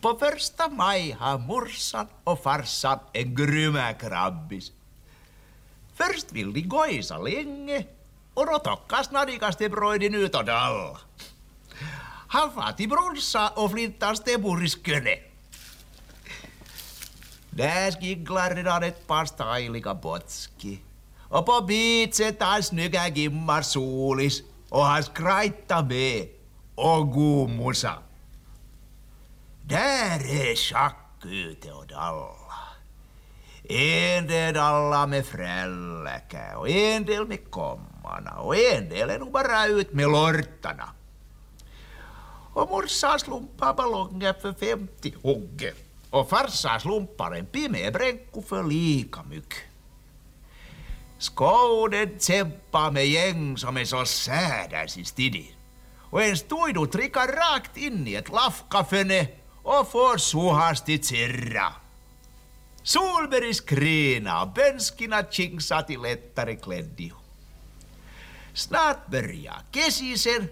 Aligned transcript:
På 0.00 0.18
första 0.18 0.68
maj 0.68 1.12
har 1.12 1.38
morsan 1.38 2.06
och 2.24 2.42
farsan 2.42 2.98
en 3.12 3.34
grymma 3.34 3.92
krabbis. 3.92 4.72
Först 5.94 6.32
vill 6.32 6.52
de 6.52 6.62
gojsa 6.62 7.18
länge 7.18 7.86
och 8.34 8.46
då 8.46 8.58
tockas 8.58 9.10
nadikaste 9.10 9.68
broidin 9.68 10.14
utåt 10.14 10.48
alla. 10.48 10.98
Han 12.28 12.52
far 12.52 12.72
till 12.72 12.88
Bronsa 12.88 13.48
och 13.48 13.70
flintar 13.70 14.14
stämmor 14.14 14.64
i 14.64 14.68
Sköne. 14.68 15.18
Där 17.50 17.92
skiglar 18.00 18.54
redan 18.54 18.82
ett 18.82 19.06
par 19.06 19.24
styliga 19.24 19.94
botski. 19.94 20.78
Och 21.28 21.46
på 21.46 21.60
beachen 21.60 22.34
tar 22.34 22.60
snygga 22.62 23.08
gimmar 23.08 23.62
solis 23.62 24.42
och 24.68 24.84
han 24.84 25.02
skrajtar 25.02 25.82
med. 25.82 26.28
Och 26.74 27.10
god 27.10 27.50
musa. 27.50 27.94
Där 29.70 30.20
är 30.20 30.56
schack 30.56 31.24
ute 31.24 31.72
och 31.72 31.86
dalla. 31.86 32.34
En 33.64 34.26
del 34.26 34.56
alla 34.56 35.06
med 35.06 35.26
frälläkä 35.26 36.56
och 36.56 36.68
en 36.68 37.04
del 37.04 37.26
med 37.26 37.50
kommarna 37.50 38.40
och 38.40 38.56
en 38.56 38.88
del 38.88 39.10
är 39.10 39.18
nog 39.18 39.32
bara 39.32 39.66
ut 39.66 39.92
med 39.92 40.08
lortarna. 40.08 40.88
Och 42.54 42.70
morsan 42.70 43.18
slumpar 43.18 43.74
ballonger 43.74 44.32
för 44.32 44.52
50 44.52 45.14
hugge 45.22 45.72
och 46.10 46.28
farsan 46.28 46.80
slumpar 46.80 47.32
en 47.32 47.46
pimeä 47.46 47.90
bränku 47.90 48.42
för 48.42 48.62
lika 48.62 49.22
mycket. 49.22 49.62
Skåden 51.18 52.18
kämpar 52.18 52.90
med 52.90 53.06
gäng 53.06 53.56
som 53.56 53.76
är 53.76 53.84
så 53.84 54.04
säders 54.04 54.96
i 54.96 55.04
stidin. 55.04 55.54
Och 56.10 56.22
en 56.22 56.36
stuidu 56.36 56.86
trickar 56.86 57.26
rakt 57.26 57.76
in 57.76 58.06
i 58.06 58.14
ett 58.14 58.32
lafkaföne 58.32 59.39
och 59.62 59.90
får 59.90 60.16
suhasti 60.18 60.98
tsirra. 60.98 61.72
Solberg 62.82 63.54
skrina 63.54 64.42
och 64.42 64.48
bönskina 64.48 65.24
tjingsa 65.30 65.82
till 65.82 66.02
lättare 66.02 66.56
kläddio. 66.56 67.12
Snart 68.54 69.06
börjar 69.06 69.62
kesisen 69.72 70.48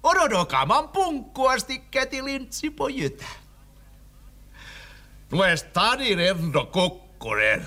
och 0.00 0.14
då 0.30 0.44
kan 0.44 0.68
man 0.68 0.88
punkua 0.92 1.58
sticka 1.58 2.04
till 2.04 2.24
lintsi 2.24 2.70
på 2.70 2.90
jytä. 2.90 3.24
Nu 5.28 5.42
är 5.42 5.56
stadin 5.56 6.18
ändå 6.18 6.64
kukkunen. 6.64 7.64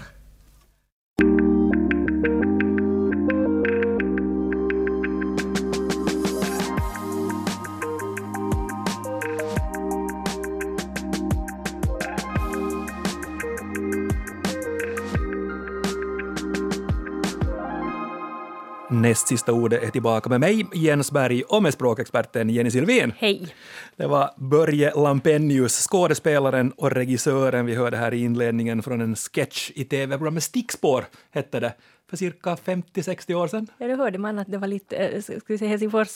Näst 19.02 19.28
sista 19.28 19.54
ordet 19.54 19.84
är 19.84 19.90
tillbaka 19.90 20.30
med 20.30 20.40
mig, 20.40 20.66
Jens 20.74 21.12
Berg, 21.12 21.44
och 21.44 21.64
med 21.64 21.74
språkexperten 21.74 22.50
Jenny 22.50 22.72
Sylvin. 22.72 23.14
Hej. 23.18 23.56
Det 23.96 24.08
var 24.08 24.30
Börje 24.38 24.94
Lampenius, 24.96 25.88
skådespelaren 25.88 26.72
och 26.72 26.92
regissören 26.92 27.66
vi 27.66 27.76
hörde 27.76 27.98
här 27.98 28.14
i 28.14 28.20
inledningen 28.24 28.84
från 28.84 29.02
en 29.02 29.16
sketch 29.16 29.72
i 29.76 29.86
tv-programmet 29.86 30.44
Stickspår, 30.44 31.06
hette 31.32 31.60
det, 31.60 31.74
för 32.10 32.18
cirka 32.18 32.56
50-60 32.56 33.34
år 33.34 33.48
sedan. 33.48 33.68
Ja, 33.78 33.88
då 33.88 33.96
hörde 33.96 34.18
man 34.18 34.40
att 34.40 34.52
det 34.52 34.58
var 34.58 34.68
lite, 34.68 34.96
eh, 34.98 35.22
ska 35.22 35.40
vi 35.48 35.58
säga 35.58 35.70
Helsingfors 35.70 36.10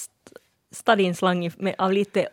stadinslang 0.72 1.52
med- 1.58 1.76
av 1.78 1.94
lite 1.94 2.28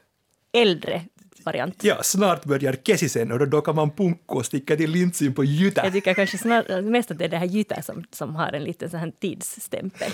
äldre 0.52 1.02
variant. 1.44 1.84
Ja, 1.84 2.02
snart 2.02 2.44
börjar 2.44 2.72
kesisen 2.72 3.32
och 3.32 3.48
då, 3.48 3.60
kan 3.60 3.74
man 3.74 3.90
punka 3.90 4.34
och 4.34 4.46
sticka 4.46 4.76
till 4.76 4.90
linsin 4.90 5.34
på 5.34 5.44
Jytä. 5.44 5.80
Jag 5.84 5.92
tycker 5.92 6.14
kanske 6.14 6.38
snart, 6.38 6.84
mest 6.84 7.10
att 7.10 7.18
det 7.18 7.24
är 7.24 7.28
det 7.28 7.36
här 7.36 7.46
Jytä 7.46 7.82
som, 7.82 8.04
som 8.10 8.36
har 8.36 8.52
en 8.52 8.64
liten 8.64 8.90
sån 8.90 9.12
tidsstämpel. 9.12 10.10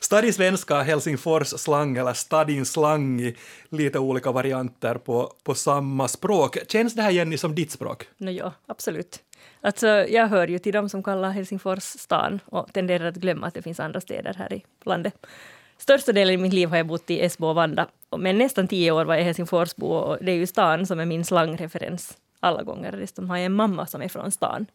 Stadisvenska, 0.00 0.82
Helsingfors 0.82 1.48
slang 1.48 1.96
eller 1.96 2.12
stadin 2.12 2.64
slang 2.64 3.32
lite 3.68 3.98
olika 3.98 4.32
varianter 4.32 4.94
på, 4.94 5.32
på 5.42 5.54
samma 5.54 6.08
språk. 6.08 6.58
Känns 6.68 6.94
det 6.94 7.02
här 7.02 7.10
Jenny 7.10 7.36
som 7.36 7.54
ditt 7.54 7.70
språk? 7.70 8.04
Nå 8.16 8.30
ja, 8.30 8.52
absolut. 8.66 9.20
Alltså, 9.60 9.86
jag 9.88 10.28
hör 10.28 10.48
ju 10.48 10.58
till 10.58 10.72
dem 10.72 10.88
som 10.88 11.02
kallar 11.02 11.30
Helsingfors 11.30 11.82
stan 11.82 12.40
och 12.46 12.72
tenderar 12.72 13.04
att 13.04 13.14
glömma 13.14 13.46
att 13.46 13.54
det 13.54 13.62
finns 13.62 13.80
andra 13.80 14.00
städer 14.00 14.34
här 14.38 14.52
i 14.52 14.64
landet. 14.84 15.26
Största 15.78 16.12
delen 16.12 16.34
i 16.34 16.36
mitt 16.36 16.52
liv 16.52 16.68
har 16.68 16.76
jag 16.76 16.86
bott 16.86 17.10
i 17.10 17.20
Esbo 17.24 17.46
och 17.46 17.54
Vanda, 17.54 17.86
men 18.16 18.38
nästan 18.38 18.68
tio 18.68 18.90
år 18.92 19.04
var 19.04 19.14
jag 19.14 19.24
Helsingforsbo 19.24 19.86
och 19.86 20.18
det 20.24 20.32
är 20.32 20.36
ju 20.36 20.46
stan 20.46 20.86
som 20.86 21.00
är 21.00 21.04
min 21.06 21.24
slangreferens 21.24 22.16
alla 22.40 22.62
gånger. 22.62 22.92
Dessutom 22.92 23.30
har 23.30 23.36
jag 23.36 23.46
en 23.46 23.52
mamma 23.52 23.86
som 23.86 24.02
är 24.02 24.08
från 24.08 24.30
stan. 24.30 24.66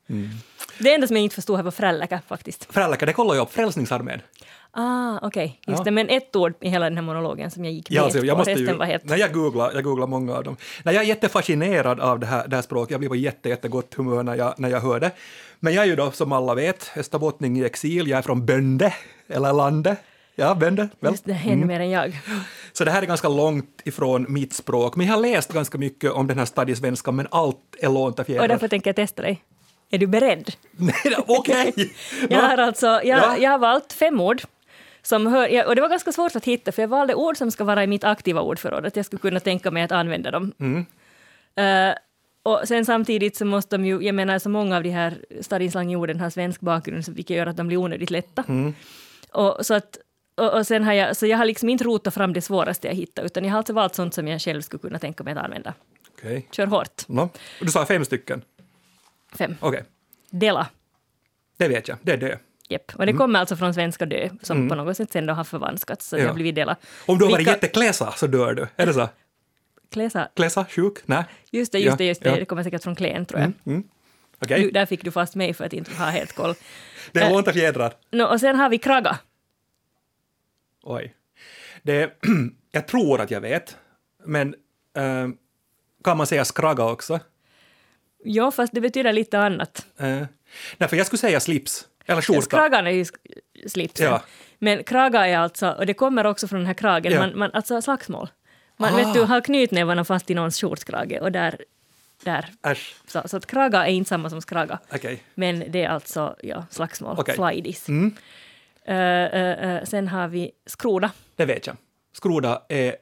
Det 0.80 0.94
enda 0.94 1.08
som 1.08 1.16
jag 1.16 1.24
inte 1.24 1.36
förstod 1.36 1.56
här 1.56 1.64
var 1.64 1.72
frälläkä 1.72 2.20
faktiskt. 2.28 2.74
Frälläkä, 2.74 3.06
det 3.06 3.14
kollar 3.14 3.36
jag 3.36 3.42
upp, 3.42 3.54
Frälsningsarmén. 3.54 4.22
Ah, 4.72 5.20
okej, 5.22 5.60
just 5.68 5.80
Ja. 5.80 5.84
det. 5.84 5.92
Men 5.92 6.10
ett 6.10 6.36
ord 6.36 6.54
i 6.62 6.70
hela 6.70 6.86
den 6.86 6.98
här 6.98 7.04
monologen 7.04 7.52
som 7.52 7.66
jag 7.66 7.74
gick 7.74 7.92
Ja, 7.92 8.04
alltså, 8.04 8.20
jag 8.26 8.38
måste 8.38 8.52
ju, 8.52 8.74
var 8.74 9.00
nej, 9.04 9.20
jag, 9.20 9.34
googlar, 9.34 9.72
jag 9.74 9.84
googlar 9.84 10.08
många 10.08 10.36
av 10.36 10.44
dem. 10.44 10.58
Nej, 10.84 10.96
jag 10.96 11.04
är 11.04 11.08
jättefascinerad 11.08 12.00
av 12.00 12.20
det 12.20 12.26
här, 12.26 12.48
det 12.48 12.56
här 12.56 12.64
språket, 12.64 12.92
jag 12.92 13.00
blir 13.00 13.10
på 13.10 13.16
jätte, 13.16 13.50
jättegott 13.50 13.94
humör 13.94 14.24
när 14.24 14.36
jag, 14.36 14.54
när 14.58 14.70
jag 14.70 14.80
hör 14.82 15.00
det. 15.00 15.12
Men 15.60 15.74
jag 15.74 15.84
är 15.84 15.88
ju 15.88 15.96
då, 15.96 16.12
som 16.12 16.32
alla 16.32 16.56
vet, 16.56 16.92
österbottning 16.96 17.58
i 17.60 17.66
exil, 17.66 18.08
jag 18.08 18.18
är 18.18 18.22
från 18.22 18.46
Bönde, 18.46 18.94
eller 19.28 19.54
Lande. 19.54 19.96
Ja, 20.40 20.56
Bönde, 20.56 20.90
väl? 21.00 21.12
Just 21.12 21.26
det, 21.26 21.42
ännu 21.46 21.66
mer 21.66 21.80
än 21.80 21.90
jag. 21.90 22.20
Så 22.74 22.86
det 22.86 22.92
här 22.92 23.02
är 23.02 23.06
ganska 23.06 23.30
långt 23.30 23.82
ifrån 23.86 24.26
mitt 24.30 24.54
språk, 24.54 24.96
men 24.96 25.08
jag 25.08 25.14
har 25.14 25.22
läst 25.22 25.54
ganska 25.54 25.78
mycket 25.78 26.12
om 26.12 26.28
den 26.28 26.38
här 26.38 26.46
stadisvenskan, 26.46 27.16
men 27.16 27.28
allt 27.32 27.76
är 27.80 27.90
lånta 27.90 28.22
Och 28.22 28.26
fjädrar. 28.26 28.48
därför 28.48 28.68
tänker 28.68 28.88
jag 28.90 28.96
testa 28.96 29.22
dig. 29.22 29.44
Är 29.92 29.98
du 29.98 30.08
beredd? 30.08 30.52
Okej! 31.28 31.74
Jag 32.30 32.42
har 32.42 32.58
alltså, 32.58 32.86
jag, 32.86 33.06
Ja. 33.06 33.38
jag 33.38 33.52
har 33.52 33.58
valt 33.60 33.94
fem 33.94 34.22
ord. 34.22 34.42
Som 35.02 35.28
hör, 35.28 35.48
jag, 35.48 35.68
och 35.68 35.76
det 35.76 35.82
var 35.82 35.90
ganska 35.90 36.12
svårt 36.12 36.36
att 36.36 36.46
hitta, 36.46 36.72
för 36.72 36.82
jag 36.82 36.90
valde 36.90 37.16
ord 37.16 37.38
som 37.38 37.52
ska 37.52 37.64
vara 37.64 37.84
i 37.84 37.88
mitt 37.88 38.04
aktiva 38.04 38.42
ordförråd, 38.42 38.86
att 38.86 38.96
jag 38.96 39.06
skulle 39.06 39.20
kunna 39.20 39.40
tänka 39.40 39.72
mig 39.72 39.84
att 39.84 39.92
använda 39.92 40.32
dem. 40.32 40.52
Mm. 40.60 40.86
Eh, 41.56 41.96
och 42.44 42.62
sen 42.68 42.86
samtidigt 42.86 43.36
så 43.38 43.46
måste 43.46 43.78
de 43.78 43.86
ju, 43.86 44.02
jag 44.02 44.16
menar 44.16 44.40
så 44.40 44.50
många 44.50 44.78
av 44.78 44.84
de 44.84 44.90
här 44.90 45.18
stadinslangorden 45.42 46.20
har 46.20 46.30
svensk 46.30 46.62
bakgrund, 46.62 47.08
vilket 47.10 47.38
gör 47.38 47.46
att 47.48 47.58
de 47.58 47.68
blir 47.68 47.78
onödigt 47.78 48.10
lätta. 48.12 48.44
Mm. 48.48 48.74
Och, 49.32 49.58
så, 49.66 49.74
att, 49.74 49.98
och, 50.40 50.54
och 50.58 50.68
sen 50.68 50.84
har 50.84 50.94
jag, 50.94 51.16
så 51.18 51.26
jag 51.28 51.38
har 51.38 51.46
liksom 51.46 51.70
inte 51.70 51.84
rotat 51.84 52.14
fram 52.14 52.34
det 52.34 52.42
svåraste 52.42 52.88
jag 52.88 52.96
hittat, 52.96 53.26
utan 53.26 53.44
jag 53.44 53.52
har 53.52 53.58
alltså 53.58 53.74
valt 53.74 53.96
sånt 53.96 54.14
som 54.14 54.28
jag 54.28 54.42
själv 54.42 54.62
skulle 54.62 54.82
kunna 54.82 55.00
tänka 55.00 55.24
mig 55.24 55.34
att 55.34 55.44
använda. 55.46 55.74
Okej. 56.18 56.48
Kör 56.52 56.68
hårt. 56.68 57.08
No. 57.08 57.30
Du 57.62 57.68
sa 57.72 57.86
fem 57.86 58.06
stycken? 58.06 58.42
Fem. 59.38 59.56
Okej, 59.60 59.84
Dela. 60.30 60.68
det 61.58 61.68
vet 61.68 61.88
jag, 61.88 61.98
det 62.02 62.12
är 62.12 62.18
det. 62.18 62.40
Japp. 62.70 62.92
Och 62.96 63.06
det 63.06 63.14
kommer 63.14 63.40
alltså 63.40 63.56
från 63.56 63.74
svenska 63.74 64.06
dö, 64.06 64.30
som 64.42 64.70
på 64.70 64.76
något 64.76 64.98
sätt 64.98 65.12
sen 65.12 65.26
då 65.26 65.34
har 65.34 65.44
förvanskats, 65.44 66.08
så 66.08 66.16
det 66.16 66.22
Ja. 66.22 66.28
har 66.28 66.34
blivit 66.36 66.56
dela. 66.56 66.76
Om 67.06 67.18
du 67.18 67.26
har 67.26 67.32
varit 67.32 67.40
Vilka- 67.40 67.52
jättekläsa 67.52 68.12
så 68.12 68.28
dör 68.28 68.54
du, 68.54 68.68
är 68.76 68.86
det 68.86 68.94
så? 68.94 69.10
Kläsa. 69.92 70.30
Kläsa, 70.36 70.66
sjuk? 70.70 70.94
Nej? 71.06 71.24
Just 71.52 71.72
det, 71.72 71.80
just 71.80 71.98
det, 71.98 72.06
just 72.06 72.22
det. 72.24 72.30
ja. 72.30 72.36
Det 72.36 72.46
kommer 72.46 72.64
säkert 72.64 72.84
från 72.84 72.96
klen, 72.96 73.26
tror 73.26 73.42
jag. 73.42 73.52
Mm. 73.66 73.84
Okej, 74.42 74.62
Du, 74.62 74.72
där 74.72 74.86
fick 74.86 75.04
du 75.04 75.12
fast 75.12 75.36
mig 75.36 75.54
för 75.54 75.66
att 75.66 75.74
inte 75.74 75.92
ha 75.96 76.06
helt 76.06 76.34
koll. 76.36 76.54
det 77.12 77.20
är 77.20 77.26
äh. 77.26 77.32
lånta 77.32 77.54
fjädrar. 77.54 77.94
No, 78.12 78.24
och 78.24 78.40
sen 78.40 78.56
har 78.56 78.70
vi 78.70 78.78
kraga. 78.78 79.20
Oj. 80.84 81.16
Det, 81.84 82.14
jag 82.72 82.88
tror 82.88 83.22
att 83.22 83.32
jag 83.32 83.42
vet, 83.42 83.78
men 84.26 84.56
eh, 84.98 85.28
kan 86.04 86.18
man 86.18 86.28
säga 86.28 86.46
skraga 86.46 86.84
också? 86.84 87.20
Ja, 88.24 88.52
fast 88.52 88.74
det 88.74 88.82
betyder 88.82 89.14
lite 89.14 89.40
annat. 89.40 89.86
Eh, 89.98 90.24
nej, 90.78 90.90
för 90.90 90.96
jag 90.98 91.06
skulle 91.06 91.18
säga 91.18 91.40
slips, 91.40 91.88
eller 92.06 92.22
skjorta. 92.22 92.58
Kragan 92.58 92.88
är 92.88 92.92
ju 92.92 93.06
slipsen. 93.68 94.06
Ja. 94.06 94.24
Men 94.60 94.84
kraga 94.84 95.28
är 95.28 95.38
alltså, 95.38 95.70
och 95.72 95.86
det 95.86 95.94
kommer 95.94 96.26
också 96.26 96.48
från 96.48 96.60
den 96.60 96.68
här 96.68 96.74
kragen, 96.74 97.12
Ja. 97.14 97.20
man, 97.20 97.38
man, 97.40 97.52
alltså 97.54 97.82
slagsmål. 97.82 98.30
Man 98.78 98.94
Ah. 98.94 98.98
vet 98.98 99.14
du, 99.14 99.22
har 99.22 99.42
knytnävarna 99.42 100.06
fast 100.06 100.30
i 100.32 100.34
någons 100.34 100.62
skjortkrage 100.62 101.18
och 101.22 101.32
där, 101.32 101.62
där. 102.24 102.50
Äsch, 102.64 102.96
Så, 103.08 103.22
så 103.28 103.38
att 103.38 103.46
kraga 103.46 103.88
är 103.88 103.92
inte 103.92 104.10
samma 104.10 104.30
som 104.30 104.42
skraga. 104.42 104.80
okej. 104.94 105.24
Men 105.36 105.64
det 105.72 105.84
är 105.84 105.90
alltså 105.90 106.36
ja, 106.44 106.66
slagsmål, 106.70 107.16
Okej. 107.20 107.36
slidis. 107.36 107.90
Mm, 107.90 108.16
sen 109.90 110.08
har 110.08 110.28
vi 110.28 110.52
skroda. 110.66 111.12
det 111.36 111.46
vet 111.46 111.68
jag. 111.68 111.76
Skroda 112.14 112.66
är 112.70 112.96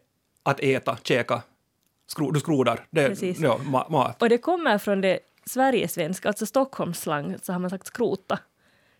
att 0.43 0.59
äta, 0.59 0.97
käka. 1.03 1.41
Skro, 2.07 2.31
du 2.31 2.39
skrodar. 2.39 2.87
Det 2.89 3.07
Precis. 3.09 3.39
ja, 3.39 3.57
ma- 3.57 3.91
mat. 3.91 4.21
Och 4.21 4.29
det 4.29 4.37
kommer 4.37 4.77
från 4.77 5.01
det 5.01 5.19
Sverigesvenska, 5.45 6.27
alltså 6.27 6.45
Stockholmsslang, 6.45 7.35
så 7.41 7.53
har 7.53 7.59
man 7.59 7.69
sagt 7.69 7.87
skrota. 7.87 8.39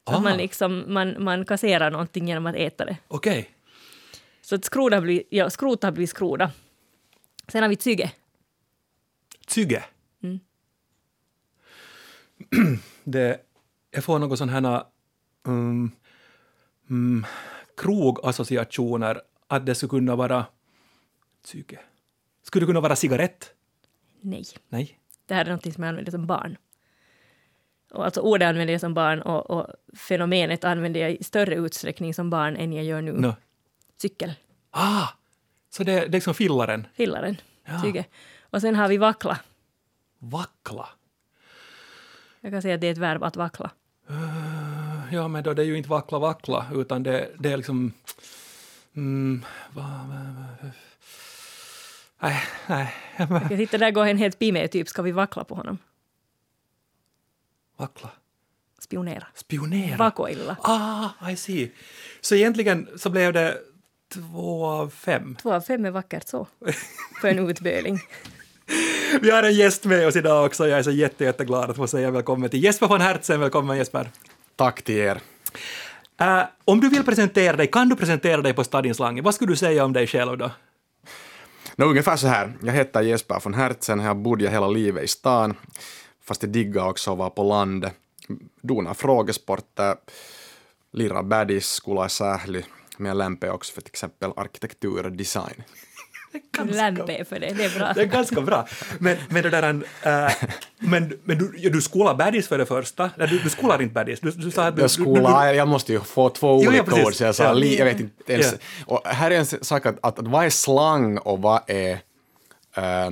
Så 0.07 0.13
Ah. 0.13 0.17
att 0.17 0.23
man, 0.23 0.37
liksom, 0.37 0.83
man, 0.87 1.23
man 1.23 1.45
kasserar 1.45 1.91
någonting 1.91 2.27
genom 2.27 2.45
att 2.45 2.55
äta 2.55 2.85
det. 2.85 2.97
Okej. 3.07 3.49
Så 4.41 4.55
att 4.55 4.65
skroda 4.65 5.01
blir, 5.01 5.23
ja, 5.29 5.49
skrota 5.49 5.91
blir 5.91 6.07
skroda. 6.07 6.51
Sen 7.47 7.61
har 7.63 7.69
vi 7.69 7.75
tsyge. 7.75 8.11
Tsyge. 9.47 9.83
Mm. 10.23 10.39
det, 13.03 13.41
jag 13.91 14.03
får 14.03 14.19
något 14.19 14.37
sån 14.37 14.49
här 14.49 14.83
um, 15.47 15.91
um, 16.89 17.25
krogassociationer 17.77 19.21
att 19.47 19.65
det 19.65 19.75
skulle 19.75 19.89
kunna 19.89 20.15
vara 20.15 20.45
tsyge. 21.45 21.79
Skulle 22.43 22.63
det 22.65 22.67
kunna 22.69 22.79
vara 22.81 22.95
cigarett? 22.95 23.53
Nej. 24.21 24.45
Nej. 24.69 24.99
Det 25.25 25.33
här 25.33 25.45
är 25.45 25.51
något 25.51 25.73
som 25.73 25.83
jag 25.83 25.89
använde 25.89 26.11
som 26.11 26.27
barn. 26.27 26.57
Och 27.91 28.05
alltså 28.05 28.21
ordet 28.21 28.45
använde 28.47 28.71
jag 28.73 28.81
som 28.81 28.93
barn 28.93 29.21
och, 29.21 29.49
och 29.49 29.67
fenomenet 29.97 30.63
använde 30.63 30.99
jag 30.99 31.11
i 31.11 31.23
större 31.23 31.55
utsträckning 31.55 32.13
som 32.13 32.29
barn 32.29 32.55
än 32.57 32.73
jag 32.73 32.85
gör 32.85 33.01
nu. 33.01 33.11
No. 33.11 33.35
Cykel, 34.01 34.33
Ah, 34.71 35.07
så 35.69 35.83
det, 35.83 35.91
det 35.93 36.05
är 36.05 36.09
liksom 36.09 36.33
fillaren. 36.33 36.87
fillaren, 36.93 37.37
Ja. 37.65 37.81
tyge. 37.83 38.05
Och 38.41 38.61
sen 38.61 38.75
har 38.75 38.87
vi 38.87 38.97
vackla. 38.97 39.39
Vackla. 40.19 40.89
Jag 42.41 42.51
kan 42.51 42.61
säga 42.61 42.75
att 42.75 42.81
det 42.81 42.87
är 42.87 42.91
ett 42.91 42.97
verb 42.97 43.23
att 43.23 43.35
vackla. 43.35 43.71
Ja, 45.11 45.27
men 45.27 45.43
då 45.43 45.53
det 45.53 45.61
är 45.61 45.65
ju 45.65 45.77
inte 45.77 45.89
vackla 45.89 46.19
vackla, 46.19 46.65
utan 46.73 47.03
det, 47.03 47.29
det 47.39 47.51
är 47.51 47.57
liksom... 47.57 47.93
Mm, 48.95 49.45
va, 49.73 49.81
va, 49.81 50.15
va, 50.37 50.71
nej, 52.19 52.43
nej. 52.67 52.93
Jag 53.17 53.57
sitter 53.57 53.77
där 53.77 53.91
går 53.91 54.05
en 54.05 54.17
helt 54.17 54.39
pime 54.39 54.67
typ, 54.67 54.89
ska 54.89 55.01
vi 55.01 55.11
vackla 55.11 55.43
på 55.43 55.55
honom? 55.55 55.77
Vackla. 57.77 58.09
Spionera. 58.79 59.27
Spionera. 59.35 59.97
Vakoilla. 59.97 60.57
Ah, 60.61 61.29
I 61.29 61.35
see. 61.35 61.71
Så 62.21 62.35
egentligen 62.35 62.87
så 62.97 63.09
blev 63.09 63.33
det 63.33 63.57
två 64.13 64.65
av 64.65 64.89
fem. 64.89 65.35
Två 65.41 65.53
av 65.53 65.61
fem 65.61 65.85
är 65.85 65.91
vackert 65.91 66.27
så. 66.27 66.47
För 67.21 67.27
en 67.27 67.49
utböling. 67.49 67.99
Vi 69.21 69.31
har 69.31 69.43
en 69.43 69.53
gäst 69.53 69.85
med 69.85 70.07
oss 70.07 70.15
idag 70.15 70.45
också. 70.45 70.67
Jag 70.67 70.79
är 70.79 70.83
så 70.83 70.91
jätte, 70.91 71.23
jätteglad 71.23 71.69
att 71.69 71.75
få 71.75 71.87
säga 71.87 72.11
välkommen 72.11 72.49
till 72.49 72.63
Jesper 72.63 72.87
von 72.87 73.01
Hertzen. 73.01 73.39
Välkommen 73.39 73.77
Jesper. 73.77 74.11
Tack 74.57 74.81
till 74.81 74.97
er. 74.97 75.21
Äh, 76.19 76.43
om 76.65 76.79
du 76.81 76.89
vill 76.89 77.03
presentera 77.03 77.57
dig, 77.57 77.67
kan 77.67 77.89
du 77.89 77.95
presentera 77.95 78.41
dig 78.41 78.53
på 78.53 78.63
stadionslangen? 78.63 79.23
Vad 79.23 79.35
skulle 79.35 79.51
du 79.51 79.55
säga 79.55 79.85
om 79.85 79.93
dig 79.93 80.07
själv 80.07 80.37
då? 80.37 80.51
Nå, 81.75 81.85
ungefär 81.85 82.15
så 82.15 82.27
här. 82.27 82.53
Jag 82.63 82.73
heter 82.73 83.01
Jesper 83.01 83.39
von 83.43 83.53
Hertzen. 83.53 83.99
Jag 83.99 84.17
bodde 84.17 84.49
hela 84.49 84.67
livet 84.67 85.03
i 85.03 85.07
stan. 85.07 85.55
Fast 86.23 86.43
jag 86.43 86.51
diggar 86.51 86.89
också 86.89 87.11
att 87.11 87.17
vara 87.17 87.29
på 87.29 87.43
landet. 87.43 87.93
Donar 88.61 88.93
frågesporter, 88.93 89.95
lirar 90.93 91.23
baddies, 91.23 91.67
skola 91.71 92.05
i 92.05 92.09
Sähly. 92.09 92.63
Men 92.97 93.07
jag 93.07 93.17
lämpar 93.17 93.49
också 93.49 93.73
för 93.73 93.81
till 93.81 93.91
exempel 93.91 94.31
arkitektur 94.35 95.05
och 95.05 95.11
design. 95.11 95.63
Lämpe 96.65 97.25
för 97.25 97.39
det, 97.39 97.53
det 97.57 97.65
är 97.65 97.79
bra. 97.79 97.93
Det 97.93 98.01
är 98.01 98.05
ganska 98.05 98.41
bra. 98.41 98.67
Men, 98.99 99.17
men 99.29 99.43
det 99.43 99.49
där, 99.49 99.63
äh, 100.03 100.31
men, 100.79 101.19
men 101.23 101.37
du, 101.37 101.53
ja, 101.57 101.69
du 101.69 101.81
skolar 101.81 102.15
baddies 102.15 102.47
för 102.47 102.57
det 102.57 102.65
första. 102.65 103.11
Nej, 103.15 103.27
du, 103.27 103.39
du 103.39 103.49
skolar 103.49 103.81
inte 103.81 103.93
baddies. 103.93 104.19
Du, 104.19 104.31
du 104.31 104.51
sa 104.51 104.67
att 104.67 104.75
du, 104.75 104.81
Jag 104.81 104.91
skola, 104.91 105.53
jag 105.53 105.67
måste 105.67 105.93
ju 105.93 105.99
få 105.99 106.29
två 106.29 106.63
ja, 106.63 106.69
olika 106.69 106.83
precis. 106.83 107.05
ord, 107.05 107.13
så 107.13 107.23
jag 107.23 107.35
sa, 107.35 107.43
Ja. 107.43 107.53
li, 107.53 107.77
jag 107.77 107.85
vet 107.85 107.99
inte 107.99 108.33
ens. 108.33 108.51
Ja. 108.51 108.57
Och 108.85 109.07
här 109.07 109.31
är 109.31 109.37
en 109.37 109.45
sak 109.45 109.85
att, 109.85 109.95
att, 110.01 110.19
att 110.19 110.27
vad 110.27 110.45
är 110.45 110.49
slang 110.49 111.17
och 111.17 111.41
vad 111.41 111.61
är, 111.67 111.99
äh, 112.75 113.05
äh, 113.05 113.11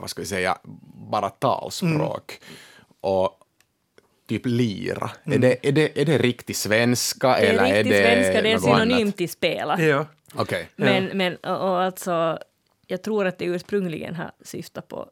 vad 0.00 0.10
ska 0.10 0.20
vi 0.20 0.26
säga, 0.28 0.58
bara 1.10 1.30
talspråk? 1.30 2.38
Mm. 2.40 2.54
Och 3.00 3.38
typ 4.38 4.46
lira, 4.46 5.10
är, 5.24 5.38
det, 5.38 5.68
är, 5.68 5.72
det, 5.72 6.00
är 6.00 6.04
det 6.04 6.18
riktig 6.18 6.56
svenska 6.56 7.28
Det 7.28 7.34
eller 7.46 7.62
är 7.62 7.66
är 7.66 7.74
riktigt 7.84 7.92
det 7.92 7.98
svenska, 7.98 8.42
det 8.42 8.48
är 8.48 8.52
något 8.54 8.62
synonym 8.62 9.02
annat? 9.02 9.16
till 9.16 9.28
spela. 9.28 9.80
Ja. 9.80 10.06
Okej. 10.34 10.68
Men, 10.76 11.04
men 11.14 11.36
och, 11.36 11.70
och 11.70 11.82
alltså, 11.82 12.38
jag 12.86 13.02
tror 13.02 13.26
att 13.26 13.38
det 13.38 13.44
ursprungligen 13.44 14.14
har 14.14 14.30
syftat 14.44 14.88
på 14.88 15.06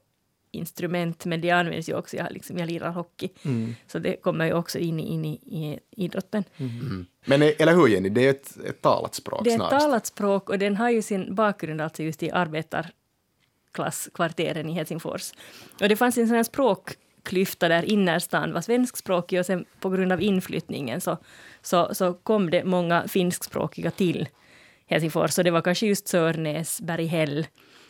instrument, 0.52 1.24
men 1.24 1.40
det 1.40 1.50
används 1.50 1.88
ju 1.88 1.94
också, 1.96 2.16
jag, 2.16 2.32
liksom, 2.32 2.58
jag 2.58 2.66
lirar 2.66 2.90
hockey, 2.90 3.28
Mm. 3.44 3.74
så 3.86 3.98
det 3.98 4.16
kommer 4.22 4.46
ju 4.46 4.52
också 4.52 4.78
in, 4.78 5.00
i- 5.00 5.12
in 5.12 5.24
i, 5.24 5.32
i 5.32 5.78
idrotten. 6.04 6.44
Men 7.24 7.42
eh, 7.42 7.50
eller 7.58 7.74
hur 7.74 7.88
Jenny, 7.88 8.08
det 8.08 8.26
är 8.26 8.30
ett, 8.30 8.56
ett 8.66 8.82
talat 8.82 9.14
språk 9.14 9.44
Det 9.44 9.50
är 9.50 9.54
ett 9.54 9.58
snarast. 9.60 9.80
talat 9.86 10.06
språk 10.06 10.50
och 10.50 10.58
den 10.58 10.76
har 10.76 10.90
ju 10.90 11.02
sin 11.02 11.34
bakgrund 11.34 11.80
alltså 11.80 12.02
just 12.02 12.22
i 12.22 12.30
arbetarklasskvarteren 12.30 14.68
i 14.68 14.72
Helsingfors. 14.72 15.32
Och 15.80 15.88
det 15.88 15.96
fanns 15.96 16.18
en 16.18 16.26
sån 16.26 16.36
här 16.36 16.42
språkklyfta 17.20 17.68
där 17.68 17.84
innerstan 17.84 18.52
var 18.52 18.60
svenskspråkig 18.60 19.40
och 19.40 19.46
sen 19.46 19.64
på 19.80 19.90
grund 19.90 20.12
av 20.12 20.22
inflyttningen 20.22 21.00
så, 21.00 21.18
så, 21.62 21.94
så 21.94 22.14
kom 22.14 22.50
det 22.50 22.64
många 22.64 23.08
finskspråkiga 23.08 23.90
till 23.90 24.28
Helsingfors. 24.86 25.32
Så 25.32 25.42
det 25.42 25.50
var 25.50 25.62
kanske 25.62 25.86
just 25.86 26.08
Sörnäs, 26.08 26.80
Berghäll, 26.80 27.46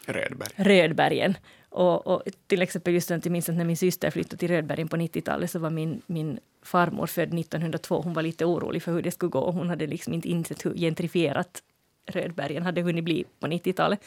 Rödberg. 0.06 0.50
Rödbergen. 0.56 1.36
Och, 1.70 2.06
och 2.06 2.22
till 2.46 2.62
exempel 2.62 2.94
just 2.94 3.10
att 3.10 3.24
jag 3.24 3.32
minns 3.32 3.48
att 3.48 3.56
när 3.56 3.64
min 3.64 3.76
syster 3.76 4.10
flyttade 4.10 4.36
till 4.36 4.48
Rödbergen 4.48 4.88
på 4.88 4.96
90-talet 4.96 5.50
så 5.50 5.58
var 5.58 5.70
min, 5.70 6.02
min 6.06 6.38
farmor 6.62 7.06
född 7.06 7.38
1902. 7.38 8.00
Hon 8.02 8.12
var 8.12 8.22
lite 8.22 8.44
orolig 8.44 8.82
för 8.82 8.92
hur 8.92 9.02
det 9.02 9.10
skulle 9.10 9.30
gå. 9.30 9.50
Hon 9.50 9.68
hade 9.68 9.86
liksom 9.86 10.12
inte 10.12 10.28
insett 10.28 10.64
hur 10.64 10.74
gentrifierat 10.74 11.62
Rödbergen 12.06 12.62
hade 12.62 12.82
hunnit 12.82 13.04
bli 13.04 13.24
på 13.40 13.46
90-talet. 13.46 14.00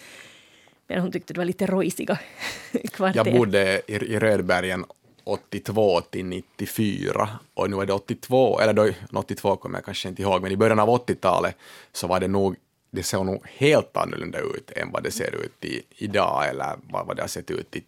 Men 0.87 1.01
hon 1.01 1.11
tyckte 1.11 1.33
det 1.33 1.37
var 1.37 1.45
lite 1.45 1.65
rojsiga 1.65 2.19
kvarter. 2.93 3.25
Jag 3.25 3.37
bodde 3.37 3.81
i, 3.87 3.93
i 3.93 4.19
Rödbergen 4.19 4.85
82 5.23 6.01
till 6.01 6.25
94 6.25 7.29
och 7.53 7.69
nu 7.69 7.81
är 7.81 7.85
det 7.85 7.93
82, 7.93 8.59
eller 8.59 8.73
då, 8.73 8.89
82 9.13 9.55
kommer 9.55 9.77
jag 9.77 9.85
kanske 9.85 10.09
inte 10.09 10.21
ihåg, 10.21 10.41
men 10.41 10.51
i 10.51 10.57
början 10.57 10.79
av 10.79 10.89
80-talet 10.89 11.55
så 11.91 12.07
var 12.07 12.19
det 12.19 12.27
nog, 12.27 12.55
det 12.91 13.03
såg 13.03 13.25
nog 13.25 13.47
helt 13.47 13.97
annorlunda 13.97 14.39
ut 14.39 14.71
än 14.71 14.91
vad 14.91 15.03
det 15.03 15.11
ser 15.11 15.35
ut 15.35 15.65
i, 15.65 15.81
idag 15.89 16.49
eller 16.49 16.75
vad, 16.89 17.07
vad 17.07 17.15
det 17.15 17.23
har 17.23 17.27
sett 17.27 17.51
ut 17.51 17.75
i 17.75 17.83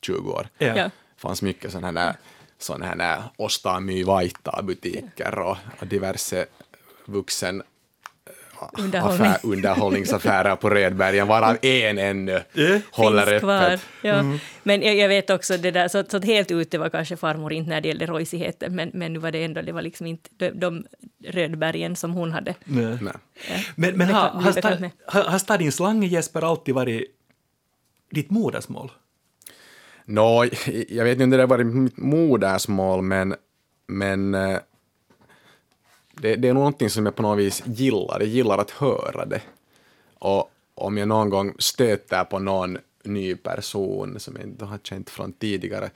20 0.00 0.32
år. 0.32 0.48
Ja. 0.58 0.66
Ja. 0.66 0.74
Det 0.84 0.90
fanns 1.16 1.42
mycket 1.42 1.72
sådana 1.72 2.00
här, 2.00 2.16
såna 2.58 2.86
här 2.86 3.22
osta 3.36 3.80
my 3.80 4.04
vaihtaa 4.04 4.62
butiker 4.62 5.38
och, 5.38 5.56
och 5.80 5.86
diverse 5.86 6.46
vuxen 7.04 7.62
Underhållning. 8.78 9.26
affär, 9.26 9.38
underhållningsaffärer 9.42 10.56
på 10.56 10.70
Rödbergen, 10.70 11.26
varav 11.26 11.56
en 11.62 11.98
ännu 11.98 12.42
håller 12.90 13.26
Finns 13.26 13.40
kvar. 13.40 13.62
öppet. 13.62 13.80
Ja. 14.02 14.24
Men 14.62 14.82
jag, 14.82 14.94
jag 14.96 15.08
vet 15.08 15.30
också 15.30 15.56
det 15.56 15.70
där, 15.70 15.88
så, 15.88 16.04
så 16.08 16.20
helt 16.20 16.50
ute 16.50 16.78
var 16.78 16.88
kanske 16.88 17.16
farmor 17.16 17.52
inte 17.52 17.70
när 17.70 17.80
det 17.80 17.88
gällde 17.88 18.06
rojsigheten, 18.06 18.74
men, 18.74 18.90
men 18.94 19.12
nu 19.12 19.18
var 19.18 19.30
det 19.30 19.44
ändå, 19.44 19.62
det 19.62 19.72
var 19.72 19.82
liksom 19.82 20.06
inte 20.06 20.30
de, 20.36 20.50
de 20.50 20.84
Rödbergen 21.26 21.96
som 21.96 22.12
hon 22.12 22.32
hade. 22.32 22.54
Nej. 22.64 22.98
Nej. 23.00 23.12
Men, 23.74 23.96
men 23.98 24.08
Det 24.08 24.14
har, 24.14 24.28
har, 24.28 24.52
bekant 24.52 24.74
sta, 24.74 24.80
med. 24.80 24.90
har, 25.06 25.22
har 25.22 25.38
stadionslangen 25.38 26.08
Jesper 26.10 26.42
alltid 26.50 26.74
varit 26.74 27.04
ditt 28.10 28.30
modersmål? 28.30 28.92
Nå, 30.04 30.44
jag 30.88 31.04
vet 31.04 31.12
inte 31.12 31.24
om 31.24 31.30
det 31.30 31.38
har 31.38 31.46
varit 31.46 31.66
mitt 31.66 31.96
modersmål, 31.96 33.02
men, 33.02 33.34
men 33.86 34.34
eh, 34.34 34.58
det, 36.20 36.36
det 36.36 36.48
är 36.48 36.54
någonting 36.54 36.90
som 36.90 37.06
jag 37.06 37.16
på 37.16 37.22
något 37.22 37.38
vis 37.38 37.62
gillar. 37.66 38.20
Jag 38.20 38.28
gillar 38.28 38.58
att 38.58 38.70
höra 38.70 39.24
det. 39.24 39.42
Och 40.18 40.50
om 40.74 40.98
jag 40.98 41.08
någon 41.08 41.30
gång 41.30 41.54
stöter 41.58 42.24
på 42.24 42.38
någon 42.38 42.78
ny 43.04 43.36
person 43.36 44.20
som 44.20 44.36
jag 44.36 44.44
inte 44.44 44.64
har 44.64 44.78
känt 44.78 45.10
från 45.10 45.32
tidigare 45.32 45.90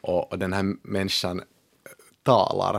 och, 0.00 0.32
och 0.32 0.38
den 0.38 0.52
här 0.52 0.76
människan 0.82 1.42
talar 2.22 2.74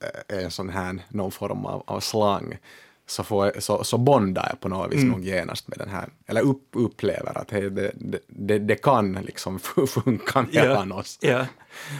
eh, 0.00 0.38
en 0.38 0.50
sån 0.50 0.68
här, 0.68 0.98
någon 1.08 1.32
form 1.32 1.66
av, 1.66 1.82
av 1.86 2.00
slang, 2.00 2.58
så, 3.06 3.24
får 3.24 3.46
jag, 3.46 3.62
så, 3.62 3.84
så 3.84 3.98
bondar 3.98 4.46
jag 4.50 4.60
på 4.60 4.68
något 4.68 4.92
vis 4.92 5.04
nog 5.04 5.24
genast 5.24 5.68
med 5.68 5.78
den 5.78 5.88
här, 5.88 6.08
eller 6.26 6.40
upp, 6.40 6.68
upplever 6.72 7.38
att 7.38 7.50
hej, 7.50 7.70
det, 7.70 7.92
det, 8.26 8.58
det, 8.58 8.76
kan 8.76 9.12
liksom 9.12 9.58
funka 9.88 10.46
mellan 10.52 10.92
oss. 10.92 11.18
Ja. 11.20 11.46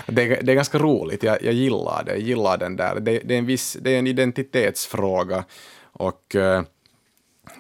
Det, 0.06 0.22
är- 0.22 0.42
det 0.42 0.52
är 0.52 0.56
ganska 0.56 0.78
roligt, 0.78 1.22
jag, 1.22 1.42
jag 1.42 1.54
gillar 1.54 2.02
det, 2.04 2.10
jag 2.12 2.20
gillar 2.20 2.56
den 2.58 2.76
där, 2.76 3.00
det, 3.00 3.18
det, 3.24 3.34
är, 3.34 3.38
en 3.38 3.46
viss, 3.46 3.76
det 3.80 3.90
är 3.90 3.98
en 3.98 4.06
identitetsfråga 4.06 5.44
och 5.82 6.34
eh, 6.36 6.62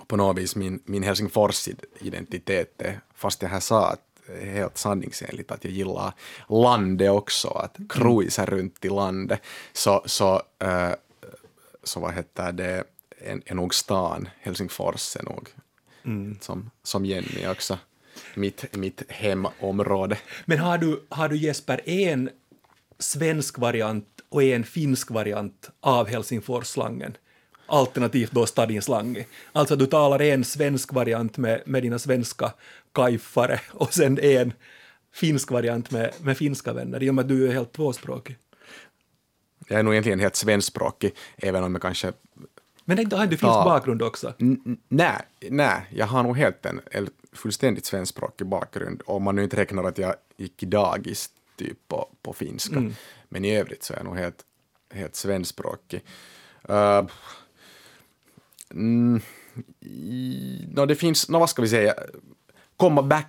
på 0.06 0.16
något 0.16 0.38
vis 0.38 0.56
min, 0.56 0.82
min 0.84 1.02
Helsingfors-identitet, 1.02 2.82
fast 3.14 3.42
jag 3.42 3.48
här 3.48 3.60
sa 3.60 3.88
att 3.90 4.00
är 4.40 4.46
helt 4.52 4.78
sanningsenligt 4.78 5.50
att 5.50 5.64
jag 5.64 5.72
gillar 5.72 6.12
landet 6.48 7.10
också, 7.10 7.48
att 7.48 7.76
cruisa 7.88 8.46
runt 8.46 8.84
i 8.84 8.88
landet, 8.88 9.40
så, 9.72 10.02
så, 10.06 10.42
eh, 10.58 10.90
så 11.82 12.00
vad 12.00 12.14
heter 12.14 12.52
det, 12.52 12.84
är, 13.18 13.54
nog 13.54 13.74
stan, 13.74 14.28
Helsingfors 14.40 15.16
är 15.16 15.22
nog, 15.22 15.48
som, 16.40 16.70
som 16.82 17.04
Jenny 17.06 17.46
också, 17.46 17.78
mitt, 18.36 18.76
mitt 18.76 19.02
hemområde. 19.08 20.18
Men 20.44 20.58
har 20.58 20.78
du, 20.78 21.06
har 21.08 21.28
du 21.28 21.36
Jesper 21.36 21.88
en 21.88 22.30
svensk 22.98 23.58
variant 23.58 24.06
och 24.28 24.42
en 24.42 24.64
finsk 24.64 25.10
variant 25.10 25.70
av 25.80 26.08
Helsingforsslangen? 26.08 27.16
Alternativt 27.66 28.30
då 28.30 28.46
stadionslangen. 28.46 29.24
Alltså 29.52 29.76
du 29.76 29.86
talar 29.86 30.22
en 30.22 30.44
svensk 30.44 30.92
variant 30.92 31.38
med, 31.38 31.62
med 31.66 31.82
dina 31.82 31.98
svenska 31.98 32.52
kajfare 32.92 33.60
och 33.70 33.94
sen 33.94 34.18
en 34.18 34.52
finsk 35.14 35.50
variant 35.50 35.90
med, 35.90 36.12
med 36.22 36.36
finska 36.36 36.72
vänner, 36.72 37.02
i 37.02 37.10
och 37.10 37.14
med 37.14 37.22
att 37.22 37.28
du 37.28 37.48
är 37.48 37.52
helt 37.52 37.72
tvåspråkig. 37.72 38.36
Jag 39.68 39.78
är 39.78 39.82
nog 39.82 39.94
egentligen 39.94 40.20
helt 40.20 40.36
svenskspråkig, 40.36 41.14
även 41.36 41.64
om 41.64 41.72
jag 41.72 41.82
kanske... 41.82 42.12
Men 42.84 42.98
inte 42.98 43.16
har 43.16 43.26
du 43.26 43.36
finsk 43.36 43.64
bakgrund 43.64 44.02
också? 44.02 44.34
Nej, 44.88 45.20
nej, 45.50 45.86
jag 45.90 46.06
har 46.06 46.22
nog 46.22 46.36
helt 46.36 46.66
en 46.66 46.80
fullständigt 47.34 47.86
svenskspråkig 47.86 48.46
bakgrund, 48.46 49.02
om 49.06 49.22
man 49.22 49.36
nu 49.36 49.44
inte 49.44 49.56
räknar 49.56 49.84
att 49.84 49.98
jag 49.98 50.14
gick 50.36 50.62
i 50.62 50.66
dagis 50.66 51.30
typ 51.56 51.88
på, 51.88 52.08
på 52.22 52.32
finska. 52.32 52.74
Men 53.28 53.44
i 53.44 53.56
övrigt 53.56 53.82
så 53.82 53.92
är 53.92 53.96
jag 53.96 54.04
nog 54.06 54.16
helt, 54.16 54.44
helt 54.90 55.14
svenskspråkig. 55.16 56.04
Uh, 56.70 57.06
mm, 58.70 59.20
i- 59.80 60.66
nå, 60.74 60.86
det 60.86 60.94
finns, 60.96 61.28
nå, 61.28 61.38
vad 61.38 61.50
ska 61.50 61.62
vi 61.62 61.68
säga, 61.68 61.94
komma 62.76 63.02
back 63.02 63.26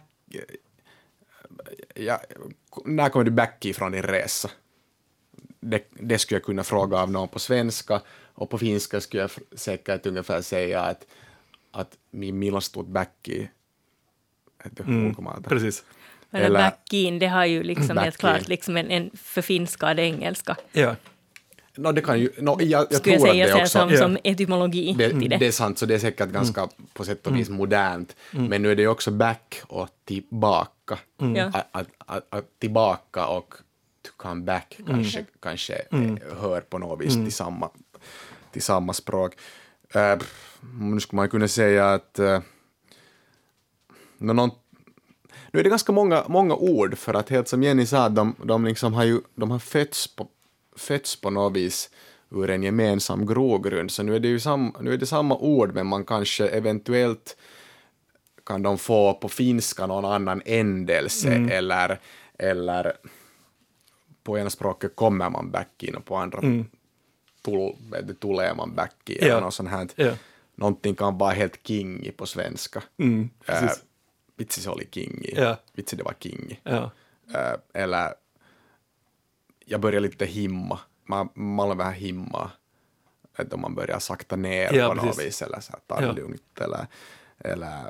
ja, 1.96 2.22
när 2.86 3.10
kommer 3.10 3.26
du 3.26 3.32
back 3.32 3.66
ifrån 3.66 3.92
din 3.92 4.04
resa? 4.04 4.50
Det, 5.60 5.84
det 5.92 6.20
skulle 6.20 6.36
jag 6.36 6.44
kunna 6.46 6.64
fråga 6.64 6.98
av 6.98 7.12
någon 7.12 7.28
på 7.28 7.40
svenska 7.40 8.02
och 8.34 8.50
på 8.50 8.58
finska 8.58 9.02
skulle 9.02 9.22
jag 9.22 9.32
säkert 9.60 10.06
ungefär 10.06 10.42
säga 10.42 10.82
att, 10.82 11.06
att 11.72 11.98
min 12.12 12.40
milstut 12.40 12.88
backi 14.66 14.82
heter 14.82 14.84
Mm, 14.84 15.08
ulkomailta. 15.08 15.50
precis. 15.50 15.84
Men 16.30 16.42
Eller- 16.42 16.60
backin, 16.60 17.20
det 17.20 17.28
har 17.28 17.46
ju 17.46 17.64
liksom 17.64 17.98
helt 17.98 18.18
klart 18.18 18.48
liksom 18.48 18.78
en, 18.78 18.92
en 18.92 19.10
förfinskad 19.14 20.00
engelska. 20.00 20.56
Ja. 20.72 20.96
No, 21.78 21.92
det 21.92 22.02
kan 22.02 22.20
ju, 22.20 22.30
no, 22.38 22.62
jag, 22.62 22.88
jag 22.90 22.94
Skulle 23.00 23.16
jag 23.16 23.22
tror 23.22 23.32
säga 23.32 23.46
att 23.46 23.52
det 23.52 23.62
också... 23.62 23.80
som, 23.80 23.90
Ja. 23.90 23.98
som 23.98 24.18
etymologi 24.24 24.96
Det, 24.98 25.10
till 25.10 25.30
det. 25.30 25.38
det 25.38 25.48
är 25.48 25.52
sant, 25.52 25.78
så 25.80 25.86
det 25.86 25.96
är 25.96 26.00
säkert 26.00 26.30
ganska 26.30 26.70
på 26.94 27.04
sätt 27.04 27.28
och 27.28 27.36
vis 27.36 27.50
modernt. 27.50 28.16
Men 28.32 28.62
nu 28.62 28.72
är 28.72 28.76
det 28.76 28.82
ju 28.82 28.88
också 28.88 29.12
back 29.12 29.62
och 29.68 29.90
tillbaka. 30.06 30.98
Ja. 31.36 31.44
Att, 31.54 31.68
att, 31.72 31.88
att, 32.06 32.26
att 32.30 32.46
tillbaka 32.60 33.28
och 33.28 33.54
to 34.02 34.12
come 34.18 34.44
back 34.44 34.78
kanske, 34.88 35.26
kanske 35.42 35.74
eh, 35.74 36.40
hör 36.42 36.62
på 36.62 36.78
något 36.78 37.02
vis 37.02 37.14
till, 37.14 37.32
samma, 37.34 37.70
till 38.52 38.62
samma 38.62 38.94
språk. 38.94 39.34
Uh, 39.96 40.24
nu 40.80 41.00
skulle 41.00 41.18
man 41.18 41.30
kunna 41.30 41.48
säga 41.48 41.94
att 41.94 42.20
uh, 42.20 42.40
någon, 44.34 44.50
nu 45.51 45.60
är 45.60 45.63
det 45.63 45.70
ganska 45.70 45.91
många, 45.91 46.24
många 46.27 46.55
ord 46.55 46.98
för 46.98 47.13
att 47.13 47.29
helt 47.29 47.48
som 47.48 47.63
Jenny 47.63 47.86
sa, 47.86 48.10
de, 48.10 48.36
de, 48.44 48.65
liksom 48.65 48.94
har 48.94 49.03
ju, 49.03 49.22
de 49.36 49.51
har 49.51 49.60
fötts 49.60 50.15
på, 50.15 50.27
fötts 50.75 51.22
på 51.22 51.29
något 51.29 51.53
vis 51.58 51.89
ur 52.29 52.50
en 52.50 52.63
gemensam 52.63 53.25
grogrund, 53.25 53.91
så 53.91 54.03
nu 54.03 54.15
är 54.15 54.20
det 54.20 54.27
ju 54.27 54.39
sam, 54.39 54.74
nu 54.82 54.94
är 54.94 54.98
det 54.98 55.05
samma 55.05 55.38
ord, 55.38 55.74
men 55.74 55.88
man 55.88 56.05
kanske 56.05 56.48
eventuellt 56.48 57.38
kan 58.46 58.63
de 58.63 58.77
få 58.77 59.13
på 59.13 59.29
finska 59.29 59.88
någon 59.88 60.05
annan 60.05 60.41
ändelse 60.46 61.48
eller, 61.51 62.00
eller 62.39 62.94
på 64.24 64.38
ena 64.38 64.50
språket 64.50 64.96
kommer 64.96 65.29
man 65.29 65.51
back 65.51 65.84
in 65.84 65.96
och 65.96 66.05
på 66.05 66.15
andra 66.15 66.39
tul, 67.46 67.75
vet 67.91 68.08
du, 68.08 68.13
tulee 68.13 68.53
man 68.55 68.75
back 68.75 69.10
in 69.10 69.17
Ja. 69.22 69.27
eller 69.27 69.41
något 69.41 69.53
sånt 69.53 69.70
här. 69.70 69.88
Ja. 69.96 70.12
Någonting 70.55 70.96
kan 70.96 71.17
vara 71.17 71.32
helt 71.32 71.60
kingi 71.67 72.12
på 72.12 72.25
svenska. 72.25 72.84
Mm, 72.98 73.29
Äh. 73.46 73.70
Vitsi 74.38 74.62
se 74.62 74.70
oli 74.70 74.88
kingi. 74.92 75.34
Ja. 75.36 75.58
Vitsi 75.74 75.96
det 75.96 76.04
var 76.04 76.13
kingi. 76.20 76.60
Ja. 76.63 76.92
Äh, 77.34 77.82
eller 77.84 78.13
jag 79.65 79.82
börjar 79.82 80.00
lite 80.01 80.25
himma. 80.25 80.80
Man, 81.06 81.30
man 81.34 81.72
är 81.72 81.75
vähän 81.75 81.94
himma. 81.94 82.51
Että 83.39 83.58
man 83.58 83.75
börjar 83.75 84.00
sakta 84.00 84.36
ner 84.36 84.74
Ja, 84.74 84.88
på 84.88 84.94
något 84.94 85.06
precis. 85.06 85.25
vis. 85.25 85.42
Eller 85.42 85.60
så 85.60 85.72
här, 85.72 85.80
ta 85.88 86.00
det 86.00 86.06
Ja. 86.06 86.12
lugnt. 86.12 86.60
Eller, 86.62 86.88
eller 87.39 87.84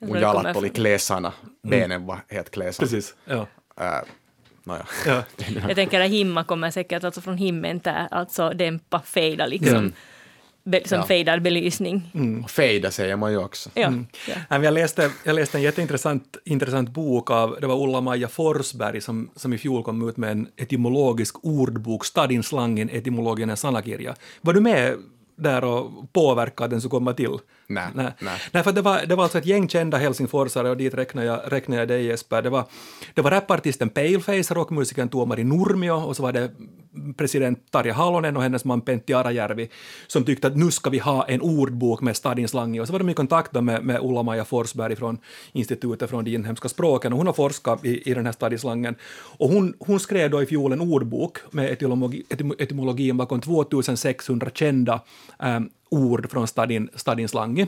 mun 0.00 0.20
jalat 0.20 0.56
oli 0.56 0.68
från- 0.68 0.74
kläsarna. 0.74 1.32
Benen 1.62 2.06
var 2.06 2.20
helt 2.28 2.50
kläsarna. 2.50 2.86
Precis. 2.88 3.14
Ja. 3.24 3.46
Äh, 3.76 4.00
Nåja. 4.64 4.86
Ja. 5.06 5.22
Jag 5.68 5.74
tänker 5.74 6.00
att 6.00 6.10
himma 6.10 6.44
kommer 6.44 6.70
säkert 6.70 7.04
alltså 7.04 7.20
från 7.20 7.38
himlen, 7.38 7.78
där, 7.78 8.08
alltså 8.10 8.50
dämpa, 8.50 9.00
fejda 9.00 9.46
liksom. 9.46 9.88
Be, 9.88 9.94
som 10.84 10.98
Ja. 10.98 11.06
fejdad 11.06 11.42
belysning. 11.42 12.10
Och 12.44 12.50
fejda 12.50 12.90
säger 12.90 13.16
man 13.16 13.32
ju 13.32 13.38
också. 13.38 13.70
Ja. 13.74 13.86
Mm. 13.86 14.06
ja. 14.48 14.62
Jag 14.62 14.74
läste, 14.74 15.10
jag 15.24 15.34
läste 15.34 15.58
en 15.58 15.62
jätteintressant 15.62 16.36
intressant 16.44 16.90
bok 16.90 17.30
av 17.30 17.56
det 17.60 17.66
var 17.66 17.82
Ulla-Maja 17.82 18.28
Forsberg 18.28 19.00
som, 19.00 19.30
som 19.36 19.52
i 19.52 19.58
fjol 19.58 19.82
kom 19.84 20.08
ut 20.08 20.16
med 20.16 20.30
en 20.30 20.48
etymologisk 20.56 21.44
ordbok, 21.44 22.04
Stadin 22.04 22.42
slangen 22.42 22.90
etymologinen 22.90 23.56
sanakirja. 23.56 24.14
Var 24.40 24.52
du 24.52 24.60
med 24.60 24.96
där 25.38 25.64
och 25.64 26.12
påverkade 26.12 26.64
att 26.64 26.70
den 26.70 26.80
skulle 26.80 26.90
komma 26.90 27.12
till? 27.12 27.38
Nej, 27.66 27.88
Nej. 27.94 28.12
nej. 28.20 28.40
Nej, 28.52 28.62
för 28.62 28.72
det 28.72 28.82
var, 28.82 29.06
det 29.06 29.14
var 29.14 29.22
alltså 29.22 29.38
ett 29.38 29.46
gäng 29.46 29.68
kända 29.68 29.96
helsingforsare 29.98 30.70
och 30.70 30.76
dit 30.76 30.94
räknar 30.94 31.22
jag, 31.22 31.40
räknar 31.46 31.76
jag 31.76 31.88
dig 31.88 32.04
Jesper. 32.04 32.42
Det 32.42 32.50
var, 32.50 32.64
det 33.14 33.22
var 33.22 33.30
rapartisten 33.30 33.88
Paleface, 33.88 34.54
rockmusikern 34.54 35.08
Tuomari 35.08 35.44
Nurmio 35.44 35.90
och 35.90 36.16
så 36.16 36.22
var 36.22 36.32
det 36.32 36.50
president 37.16 37.70
Tarja 37.70 37.92
Halonen 37.92 38.36
och 38.36 38.42
hennes 38.42 38.64
man 38.64 38.80
Pentti 38.80 39.14
Arajärvi 39.14 39.68
som 40.06 40.24
tyckte 40.24 40.46
att 40.46 40.56
nu 40.56 40.70
ska 40.70 40.90
vi 40.90 40.98
ha 40.98 41.24
en 41.28 41.40
ordbok 41.40 42.00
med 42.00 42.16
stadins 42.16 42.50
slang 42.50 42.76
i. 42.76 42.80
Och 42.80 42.86
så 42.86 42.92
var 42.92 42.98
de 42.98 43.08
i 43.08 43.14
kontakt 43.14 43.52
med, 43.52 43.84
med 43.84 44.00
Ulla-Maja 44.02 44.44
Forsberg 44.44 44.96
från 44.96 45.18
Institutet 45.52 46.10
från 46.10 46.24
de 46.24 46.34
inhemska 46.34 46.68
språken 46.68 47.12
och 47.12 47.18
hon 47.18 47.26
har 47.26 47.34
forskat 47.34 47.84
i, 47.84 48.10
i 48.10 48.14
den 48.14 48.26
här 48.26 48.32
stadins 48.32 48.60
slangen. 48.60 48.94
Och 49.38 49.48
hon, 49.48 49.74
hon 49.78 50.00
skrev 50.00 50.30
då 50.30 50.42
i 50.42 50.46
fjol 50.46 50.72
en 50.72 50.80
ordbok 50.80 51.38
med 51.50 51.70
etymologi, 51.72 52.22
etym, 52.28 52.52
etymologin 52.58 53.16
bakom 53.16 53.40
2600 53.40 54.50
kända 54.54 55.00
ähm, 55.42 55.70
ord 55.90 56.30
från 56.30 56.46
stadin, 56.46 56.88
stadins 56.94 57.30
slang 57.30 57.66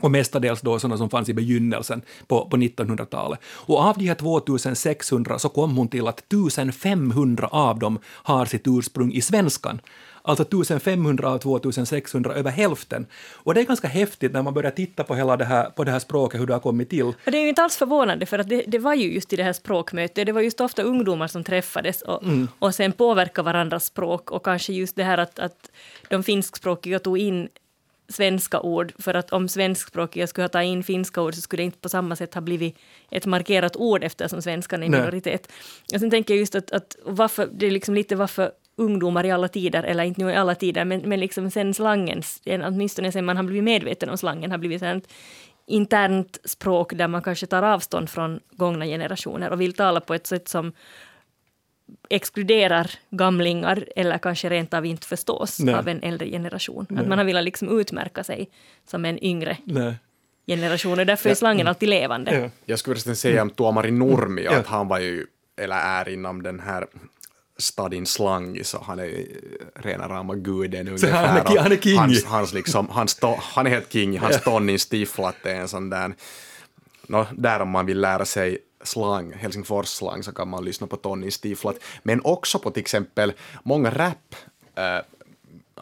och 0.00 0.10
mestadels 0.10 0.60
då 0.60 0.78
sådana 0.78 0.98
som 0.98 1.10
fanns 1.10 1.28
i 1.28 1.34
begynnelsen 1.34 2.02
på, 2.26 2.48
på 2.48 2.56
1900-talet. 2.56 3.40
Och 3.44 3.78
av 3.78 3.98
de 3.98 4.08
här 4.08 4.14
2600 4.14 5.38
så 5.38 5.48
kom 5.48 5.76
hon 5.76 5.88
till 5.88 6.08
att 6.08 6.18
1500 6.18 7.46
av 7.46 7.78
dem 7.78 7.98
har 8.06 8.46
sitt 8.46 8.62
ursprung 8.66 9.12
i 9.12 9.20
svenskan. 9.20 9.80
Alltså 10.24 10.42
1500 10.42 11.28
av 11.28 11.38
2600, 11.38 12.34
över 12.34 12.50
hälften. 12.50 13.06
Och 13.32 13.54
det 13.54 13.60
är 13.60 13.64
ganska 13.64 13.88
häftigt 13.88 14.32
när 14.32 14.42
man 14.42 14.54
börjar 14.54 14.70
titta 14.70 15.04
på 15.04 15.14
hela 15.14 15.36
det 15.36 15.44
här, 15.44 15.70
på 15.70 15.84
det 15.84 15.90
här 15.90 15.98
språket, 15.98 16.40
hur 16.40 16.46
det 16.46 16.52
har 16.52 16.60
kommit 16.60 16.90
till. 16.90 17.04
Och 17.04 17.14
det 17.24 17.38
är 17.38 17.42
ju 17.42 17.48
inte 17.48 17.62
alls 17.62 17.76
förvånande, 17.76 18.26
för 18.26 18.38
att 18.38 18.48
det, 18.48 18.64
det 18.66 18.78
var 18.78 18.94
ju 18.94 19.14
just 19.14 19.32
i 19.32 19.36
det 19.36 19.42
här 19.42 19.52
språkmötet, 19.52 20.26
det 20.26 20.32
var 20.32 20.40
just 20.40 20.60
ofta 20.60 20.82
ungdomar 20.82 21.26
som 21.26 21.44
träffades 21.44 22.02
och, 22.02 22.22
och 22.58 22.74
sen 22.74 22.92
påverkade 22.92 23.46
varandras 23.46 23.84
språk 23.84 24.30
och 24.30 24.44
kanske 24.44 24.72
just 24.72 24.96
det 24.96 25.04
här 25.04 25.18
att, 25.18 25.38
att 25.38 25.70
de 26.08 26.22
finskspråkiga 26.22 26.98
tog 26.98 27.18
in 27.18 27.48
svenska 28.08 28.60
ord, 28.60 28.92
för 28.98 29.14
att 29.14 29.32
om 29.32 29.48
svenskspråkiga 29.48 30.26
skulle 30.26 30.44
ha 30.44 30.48
tagit 30.48 30.68
in 30.68 30.82
finska 30.82 31.22
ord 31.22 31.34
så 31.34 31.40
skulle 31.40 31.62
det 31.62 31.64
inte 31.64 31.78
på 31.78 31.88
samma 31.88 32.16
sätt 32.16 32.34
ha 32.34 32.40
blivit 32.40 32.78
ett 33.10 33.26
markerat 33.26 33.76
ord 33.76 34.04
eftersom 34.04 34.42
svenskan 34.42 34.82
är 34.82 34.88
Nej. 34.88 35.00
minoritet. 35.00 35.52
Och 35.94 36.00
sen 36.00 36.10
tänker 36.10 36.34
jag 36.34 36.38
just 36.38 36.54
att, 36.54 36.72
att 36.72 36.96
varför, 37.04 37.48
det 37.52 37.66
är 37.66 37.70
liksom 37.70 37.94
lite 37.94 38.16
varför 38.16 38.52
ungdomar 38.82 39.26
i 39.26 39.30
alla 39.30 39.48
tider, 39.48 39.82
eller 39.82 40.04
inte 40.04 40.24
nu 40.24 40.30
i 40.30 40.36
alla 40.36 40.54
tider, 40.54 40.84
men, 40.84 41.00
men 41.00 41.20
liksom 41.20 41.50
sen 41.50 41.74
slangens, 41.74 42.42
åtminstone 42.46 43.12
sen 43.12 43.24
man 43.24 43.36
har 43.36 43.44
blivit 43.44 43.64
medveten 43.64 44.08
om 44.08 44.18
slangen, 44.18 44.50
har 44.50 44.58
blivit 44.58 44.80
sånt 44.80 45.08
internt 45.66 46.38
språk 46.44 46.94
där 46.94 47.08
man 47.08 47.22
kanske 47.22 47.46
tar 47.46 47.62
avstånd 47.62 48.10
från 48.10 48.40
gångna 48.50 48.84
generationer 48.84 49.50
och 49.50 49.60
vill 49.60 49.72
tala 49.72 50.00
på 50.00 50.14
ett 50.14 50.26
sätt 50.26 50.48
som 50.48 50.72
exkluderar 52.10 52.90
gamlingar 53.10 53.84
eller 53.96 54.18
kanske 54.18 54.48
rent 54.48 54.74
av 54.74 54.86
inte 54.86 55.06
förstås 55.06 55.60
Nej. 55.60 55.74
av 55.74 55.88
en 55.88 56.02
äldre 56.02 56.28
generation. 56.30 56.86
Nej. 56.88 57.02
Att 57.02 57.08
man 57.08 57.18
har 57.18 57.24
velat 57.24 57.44
liksom 57.44 57.80
utmärka 57.80 58.24
sig 58.24 58.50
som 58.86 59.04
en 59.04 59.24
yngre 59.24 59.56
Nej. 59.64 59.94
generation 60.46 60.98
och 60.98 61.06
därför 61.06 61.30
är 61.30 61.34
slangen 61.34 61.68
alltid 61.68 61.88
levande. 61.88 62.40
Ja. 62.40 62.50
Jag 62.64 62.78
skulle 62.78 62.94
förresten 62.94 63.16
säga 63.16 63.42
om 63.42 63.50
Tuomari 63.50 63.90
Nurmio 63.90 64.44
Ja. 64.44 64.58
att 64.58 64.66
han 64.66 64.88
var 64.88 64.98
ju, 64.98 65.26
eller 65.56 65.76
är 65.76 66.08
inom 66.08 66.42
den 66.42 66.60
här 66.60 66.86
stadin 67.62 68.06
slang, 68.06 68.64
så 68.64 68.82
han 68.86 68.98
är 68.98 69.04
ju 69.04 69.26
rena 69.74 70.08
rama 70.08 70.34
guden 70.34 70.88
ungefär. 70.88 71.26
han 71.26 71.36
är 71.36 71.58
han 71.58 71.72
är 71.72 71.76
king. 71.76 71.98
Hans, 71.98 72.24
hans 72.24 72.52
liksom, 72.52 72.88
hans 72.88 73.14
to, 73.14 73.36
han 73.40 73.66
är 73.66 73.70
helt 73.70 73.92
king, 73.92 74.18
hans 74.18 74.40
Tonnin 74.40 74.78
Stifflat 74.78 75.46
är 75.46 75.54
en 75.54 75.68
sån 75.68 75.90
där, 75.90 76.14
no, 77.06 77.26
där 77.32 77.60
om 77.60 77.70
man 77.70 77.86
vill 77.86 78.00
lära 78.00 78.24
sig 78.24 78.58
slang, 78.82 79.32
Helsingfors 79.32 79.86
slang, 79.86 80.22
så 80.22 80.32
kan 80.32 80.48
man 80.48 80.64
lyssna 80.64 80.86
på 80.86 80.96
Tonnin 80.96 81.32
Stifflat, 81.32 81.76
men 82.02 82.20
också 82.24 82.58
på 82.58 82.70
till 82.70 82.80
exempel 82.80 83.32
många 83.62 83.90
rap 83.90 84.34
äh, 84.74 84.96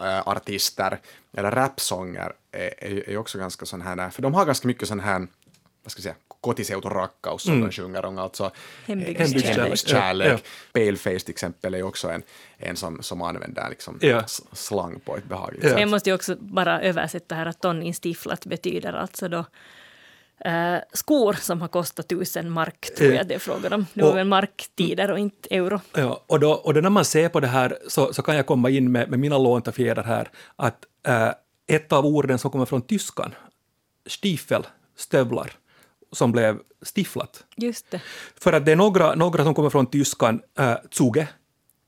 äh, 0.07 0.29
artister 0.29 0.99
eller 1.37 1.51
rapsånger 1.51 2.33
är, 2.53 2.85
är, 2.85 3.11
är 3.11 3.17
också 3.17 3.39
ganska 3.39 3.67
sån 3.67 3.83
här, 3.83 4.11
för 4.11 4.23
de 4.23 4.35
har 4.35 4.45
ganska 4.45 4.69
mycket 4.69 4.89
sån 4.89 5.01
här, 5.01 5.19
vad 5.83 5.93
ska 5.93 5.99
jag 5.99 6.03
säga, 6.03 6.15
kotiseuturakkaus 6.41 7.43
som 7.43 7.61
de 7.61 7.71
sjunger 7.73 8.05
om, 8.05 8.19
alltså 8.19 8.51
Hembygdskärlek. 8.87 9.47
Hembygdskärlek. 9.57 10.33
Ja, 10.33 10.39
Paleface 10.73 11.19
till 11.21 11.31
exempel 11.33 11.75
är 11.75 11.83
också 11.83 12.09
en, 12.11 12.23
en 12.59 12.77
som, 12.77 13.03
som 13.03 13.23
använder 13.23 13.71
liksom 13.71 13.99
Ja. 14.03 14.23
slang 14.53 15.01
på 15.01 15.17
ett 15.17 15.25
behagligt 15.25 15.65
Ja. 15.65 15.71
sätt. 15.71 15.81
Jag 15.81 15.89
måste 15.91 16.11
ju 16.11 16.15
också 16.15 16.37
bara 16.41 16.81
översätta 16.83 17.35
här 17.35 17.47
att 17.47 17.61
tonnin 17.61 17.95
stiflat 17.95 18.47
betyder 18.47 18.93
alltså 18.93 19.29
då 19.29 19.45
eh, 20.45 20.77
skor 20.93 21.33
som 21.33 21.61
har 21.61 21.69
kostat 21.69 22.09
tusen 22.09 22.51
mark, 22.51 22.95
tror 22.99 23.13
jag 23.13 23.27
det 23.29 23.35
är 23.35 23.39
frågan 23.39 23.73
om. 23.73 23.87
Det 23.95 24.03
var 24.03 24.11
Och- 24.11 24.17
väl 24.17 24.27
marktider 24.27 25.11
och 25.11 25.19
inte 25.19 25.55
euro. 25.55 25.81
Ja, 25.95 26.25
och, 26.27 26.41
då, 26.41 26.53
och 26.53 26.75
då 26.75 26.81
när 26.81 26.91
man 26.91 27.05
ser 27.05 27.29
på 27.29 27.41
det 27.41 27.47
här 27.47 27.79
så, 27.89 28.13
så 28.13 28.23
kan 28.23 28.37
jag 28.37 28.47
komma 28.47 28.71
in 28.71 28.93
med, 28.93 29.11
med 29.11 29.19
mina 29.19 29.39
lånta 29.39 29.73
fjädrar 29.73 30.05
här 30.05 30.31
att 30.57 30.85
äh, 31.07 31.29
ett 31.67 31.93
av 31.93 32.07
orden 32.07 32.39
som 32.39 32.51
kommer 32.51 32.65
från 32.67 32.83
tyskan, 32.83 33.35
stiefel, 34.07 34.67
stövlar, 34.97 35.53
som 36.13 36.33
blev 36.33 36.59
stiflat. 36.95 37.45
Just 37.57 37.91
det. 37.91 38.01
För 38.41 38.53
att 38.53 38.65
det 38.65 38.73
är 38.73 38.77
några, 38.77 39.15
några 39.15 39.45
som 39.45 39.55
kommer 39.55 39.71
från 39.71 39.87
tyskan, 39.87 40.41
äh, 40.59 40.75
zuge, 40.91 41.29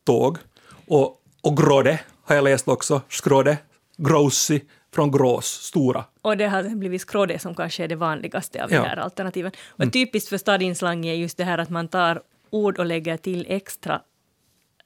tåg, 0.05 0.39
och, 0.87 1.23
och 1.43 1.57
grode 1.57 2.01
har 2.25 2.35
jag 2.35 2.45
läst 2.45 2.69
också, 2.69 3.01
skrode, 3.09 3.59
grossi, 3.97 4.63
från 4.95 5.11
grås, 5.11 5.47
stora. 5.47 6.05
Och 6.23 6.37
det 6.37 6.47
har 6.49 6.63
blivit 6.63 7.01
skråde 7.03 7.39
som 7.39 7.55
kanske 7.55 7.85
är 7.85 7.89
det 7.89 7.97
vanligaste 7.97 8.65
av 8.65 8.73
Ja. 8.73 8.83
de 8.83 8.89
här 8.89 8.97
alternativen. 8.97 9.53
Och 9.69 9.93
typiskt 9.93 10.29
för 10.29 10.39
stadinslang 10.39 11.07
är 11.07 11.15
just 11.15 11.37
det 11.39 11.45
här 11.45 11.59
att 11.59 11.71
man 11.71 11.89
tar 11.89 12.23
ord 12.51 12.79
och 12.79 12.87
lägger 12.87 13.17
till 13.17 13.47
extra, 13.49 14.01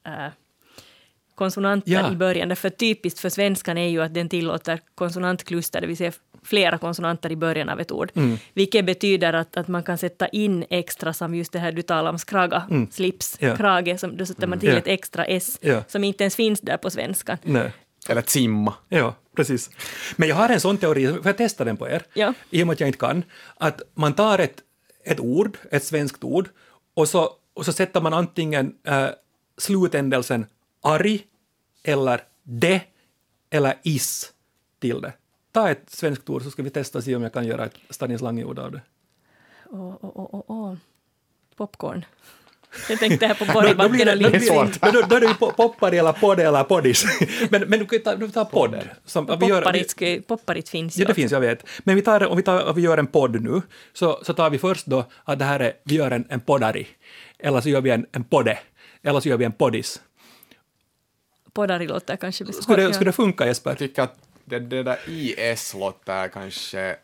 eh, 0.07 0.27
konsonanter 1.37 1.93
Ja. 1.93 2.13
i 2.13 2.17
början. 2.17 2.49
Därför 2.49 2.71
typiskt 2.71 3.21
för 3.21 3.29
svenskan 3.29 3.79
är 3.79 3.89
ju 3.89 4.03
att 4.03 4.15
den 4.15 4.29
tillåter 4.29 4.81
konsonantkluster, 4.95 5.81
det 5.81 5.87
vill 5.87 5.97
säga 5.97 6.13
flera 6.43 6.79
konsonanter 6.79 7.33
i 7.33 7.37
början 7.37 7.69
av 7.69 7.81
ett 7.81 7.93
ord. 7.93 8.11
Mm. 8.15 8.39
Vilket 8.55 8.85
betyder 8.87 9.33
att, 9.33 9.57
att 9.57 9.69
man 9.69 9.83
kan 9.83 9.99
sätta 9.99 10.29
in 10.29 10.65
extra, 10.71 11.13
som 11.13 11.35
just 11.35 11.53
det 11.53 11.59
här 11.59 11.73
du 11.73 11.83
talar 11.83 12.11
om, 12.11 12.19
skraga, 12.19 12.69
slips, 12.91 13.37
Mm. 13.41 13.51
Ja. 13.51 13.57
krage, 13.57 14.01
som, 14.01 14.17
då 14.17 14.27
sätter 14.27 14.47
man 14.47 14.59
till 14.61 14.69
Ja. 14.69 14.77
ett 14.77 14.87
extra 14.87 15.25
s, 15.25 15.59
Ja. 15.61 15.83
som 15.89 16.05
inte 16.05 16.25
ens 16.25 16.37
finns 16.37 16.61
där 16.61 16.77
på 16.77 16.91
svenskan. 16.91 17.39
Nej. 17.43 17.73
Eller 18.09 18.23
simma. 18.27 18.75
Ja, 18.89 19.15
precis. 19.37 19.71
Men 20.17 20.29
jag 20.29 20.37
har 20.37 20.49
en 20.49 20.61
sån 20.61 20.79
teori, 20.79 21.07
får 21.07 21.27
jag 21.27 21.37
testa 21.37 21.65
den 21.65 21.77
på 21.77 21.89
er? 21.89 22.03
Ja. 22.15 22.33
I 22.51 22.63
och 22.63 22.67
med 22.67 22.75
att 22.75 22.81
jag 22.81 22.89
inte 22.89 22.99
kan. 22.99 23.23
Att 23.57 23.83
man 23.95 24.13
tar 24.15 24.39
ett, 24.39 24.57
ett 25.05 25.21
ord, 25.21 25.59
ett 25.71 25.85
svenskt 25.85 26.25
ord, 26.25 26.49
och 26.95 27.09
så, 27.09 27.31
och 27.55 27.65
så 27.65 27.73
sätter 27.73 28.01
man 28.01 28.15
antingen 28.15 28.73
äh, 28.87 29.07
slutändelsen 29.59 30.47
arg, 30.83 31.27
eller 31.85 32.21
de, 32.43 32.81
eller 33.51 33.75
is 33.83 34.33
till 34.81 35.01
det. 35.01 35.13
Ta 35.53 35.71
ett 35.71 35.91
svenskt 35.91 36.31
ord 36.31 36.43
så 36.43 36.51
ska 36.51 36.63
vi 36.63 36.71
testa 36.71 36.99
och 36.99 37.05
se 37.05 37.17
om 37.17 37.23
jag 37.23 37.33
kan 37.33 37.47
göra 37.47 37.65
ett 37.65 37.75
stadinslangord 37.91 38.59
av 38.59 38.73
det. 38.73 38.81
Åh, 39.71 39.97
åh, 40.01 40.11
åh, 40.15 40.29
åh, 40.33 40.43
åh. 40.47 40.75
Popcorn. 41.57 42.05
Jag 42.89 42.99
tänkte 42.99 43.27
här 43.27 43.35
på 43.35 43.45
Då 43.55 43.61
det, 43.61 43.71
och 43.71 43.77
då, 43.77 44.15
Lindgren. 44.15 44.73
det, 44.81 44.91
då, 44.93 45.01
då 45.09 45.17
är 45.17 45.21
det 45.21 45.27
ju 45.27 45.33
po- 45.33 45.53
poppari 45.53 45.99
eller 45.99 46.13
podd 46.13 46.41
eller 46.41 46.65
poddis. 46.65 47.05
men, 47.51 47.63
men 47.63 47.79
du 47.79 47.87
kan 47.87 48.01
ta, 48.01 48.17
du 48.17 48.29
tar 48.29 48.45
podd. 48.45 48.89
Som, 49.05 49.27
vi 49.41 49.47
gör- 49.47 49.61
Popparit, 49.61 49.91
ska- 49.91 50.21
popparit 50.27 50.69
finns 50.69 50.99
ju. 50.99 51.03
Ja, 51.03 51.09
det 51.09 51.15
finns, 51.15 51.33
jag 51.33 51.41
vet. 51.41 51.67
Men 51.85 51.97
vi 51.97 52.03
tar, 52.03 52.27
om 52.27 52.37
vi, 52.37 52.43
tar, 52.43 52.65
om 52.69 52.75
vi 52.75 52.83
gör 52.83 52.99
en 52.99 53.07
podd 53.07 53.43
nu, 53.43 53.63
så, 53.93 54.21
så 54.25 54.35
tar 54.35 54.51
vi 54.51 54.59
först 54.59 54.87
då 54.87 55.05
att 55.25 55.39
det 55.39 55.45
här 55.45 55.61
är, 55.61 55.73
vi 55.85 55.95
gör 55.95 56.11
en, 56.11 56.25
en 56.29 56.41
poddari, 56.41 56.87
eller 57.39 57.61
så 57.61 57.69
gör 57.69 57.81
vi 57.81 57.91
en, 57.91 58.07
en 58.13 58.25
podde, 58.25 58.59
eller 59.03 59.21
så 59.21 59.29
gör 59.29 59.37
vi 59.37 59.45
en 59.45 59.53
poddis. 59.53 60.03
Poddari 61.57 61.87
låter 61.87 62.17
kanske 62.17 62.45
bäst. 62.45 62.63
Skulle, 62.63 62.83
det- 62.83 62.95
skulle 62.95 63.09
det 63.09 63.13
funka, 63.13 63.45
Jag 63.45 63.49
Jesper? 63.51 63.75
tycker 63.75 64.03
att 64.03 64.19
det, 64.45 64.59
det 64.59 64.83
där 64.83 64.99
IS 65.09 65.75
låter 65.75 66.29
kanske 66.29 66.97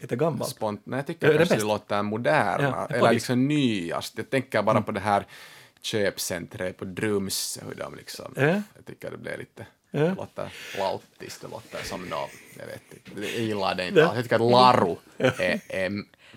Lite 0.00 0.16
gammalt. 0.16 0.50
spont... 0.50 0.80
Nej, 0.84 0.98
jag 0.98 1.06
tycker 1.06 1.28
det 1.28 1.36
kanske 1.38 1.54
det 1.56 1.64
låter 1.64 2.02
moderna, 2.02 2.86
Ja, 2.90 2.96
eller 2.96 3.12
liksom 3.12 3.48
nyast. 3.48 4.12
Jag 4.16 4.30
tänker 4.30 4.62
bara 4.62 4.80
på 4.82 4.92
det 4.92 5.00
här 5.00 5.26
köpcentret 5.82 6.76
på 6.76 6.84
Drumsö, 6.84 7.60
hur 7.68 7.74
de 7.74 7.94
liksom... 7.94 8.32
Ja. 8.36 8.42
Jag 8.46 8.84
tycker 8.86 9.10
det 9.10 9.16
blev 9.18 9.38
lite... 9.38 9.66
Ja. 9.90 10.00
Det 10.00 10.14
låter 10.14 10.52
lautiskt, 10.78 11.42
det 11.42 11.48
låter 11.48 11.84
som 11.84 12.02
något, 12.08 12.30
jag 12.58 12.66
vet 12.66 12.82
inte, 12.90 13.20
jag 13.36 13.44
gillar 13.44 13.74
det 13.74 13.88
inte 13.88 14.06
alls. 14.06 14.14
Jag 14.14 14.24
tycker 14.24 14.36
att 14.36 14.50
Laru 14.50 14.96
är, 15.18 15.60
är 15.68 15.90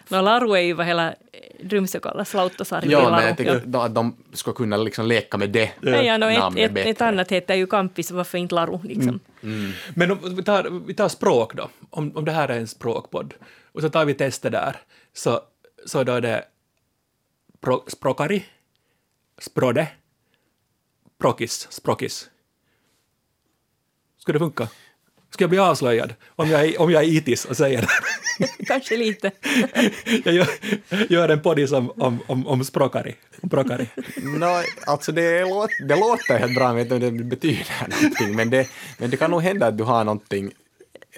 No, 0.10 0.22
Laru 0.22 0.56
är 0.56 0.62
ju 0.62 0.74
vad 0.74 0.86
hela 0.86 1.16
Drumsö 1.64 2.00
kallas, 2.00 2.34
Lauttosarvi 2.34 2.92
Ja, 2.92 3.10
men 3.10 3.28
jag 3.28 3.38
tycker 3.38 3.56
att 3.56 3.72
de, 3.72 3.82
att 3.82 3.96
de 3.96 4.16
ska 4.34 4.54
kunna 4.54 4.78
liksom 4.78 5.06
leka 5.06 5.38
med 5.38 5.50
det 5.50 5.72
Ja, 5.82 6.02
ja, 6.02 6.18
no, 6.18 6.26
ett, 6.26 6.40
namnet 6.40 6.66
ett, 6.66 6.72
bättre. 6.74 6.90
ett 6.90 7.02
annat 7.02 7.32
heter 7.32 7.56
ju 7.56 7.68
Kampis, 7.68 8.12
varför 8.12 8.38
inte 8.38 8.56
Laru? 8.56 8.80
Liksom. 8.84 9.20
Men 9.94 10.12
om 10.12 10.36
vi 10.36 10.44
tar, 10.44 10.86
vi 10.88 10.94
tar 10.94 11.10
språk 11.10 11.54
då, 11.54 11.70
om, 11.90 12.18
om 12.18 12.26
det 12.26 12.32
här 12.32 12.50
är 12.50 12.58
en 12.58 12.68
språkpodd, 12.68 13.34
och 13.72 13.82
så 13.82 13.90
tar 13.90 14.06
vi 14.06 14.14
testet 14.14 14.52
där, 14.52 14.76
så, 15.14 15.42
så 15.86 16.04
då 16.04 16.12
är 16.14 16.22
det 16.22 16.46
pro, 17.62 17.84
språkari, 17.88 18.46
språde, 19.40 19.88
prokis, 21.22 21.68
språkis. 21.72 22.31
Skulle 24.22 24.36
det 24.36 24.40
funka? 24.40 24.68
Ska 25.30 25.44
jag 25.44 25.50
bli 25.50 25.60
avslöjad 25.60 26.14
om 26.36 26.50
jag 26.50 26.66
är, 26.66 26.82
om 26.82 26.92
jag 26.92 27.04
är 27.04 27.08
itis 27.08 27.46
och 27.46 27.58
säger 27.58 27.82
det? 27.82 27.88
Kanske 28.68 28.98
lite. 28.98 29.32
jag 30.24 30.34
gör, 30.34 30.48
gör 31.10 31.30
en 31.30 31.42
poddis 31.42 31.72
om, 31.72 31.92
om, 31.92 32.20
om, 32.28 32.48
om 32.48 32.64
språkari. 32.64 33.16
Om 33.42 33.50
språkari. 33.50 33.88
No, 34.40 34.64
alltså 34.86 35.12
det, 35.12 35.42
låt, 35.42 35.70
det 35.88 35.96
låter 35.96 36.38
helt 36.38 36.56
bra, 36.56 36.68
jag 36.68 36.74
vet 36.74 36.92
inte 36.92 37.08
om 37.08 37.18
det 37.18 37.24
betyder 37.24 37.88
någonting, 37.90 38.36
men 38.36 38.50
det, 38.50 38.68
men 38.98 39.10
det 39.10 39.18
kan 39.18 39.32
nog 39.32 39.42
hända 39.42 39.68
att 39.68 39.78
du 39.78 39.84
har 39.84 40.04
någonting, 40.04 40.52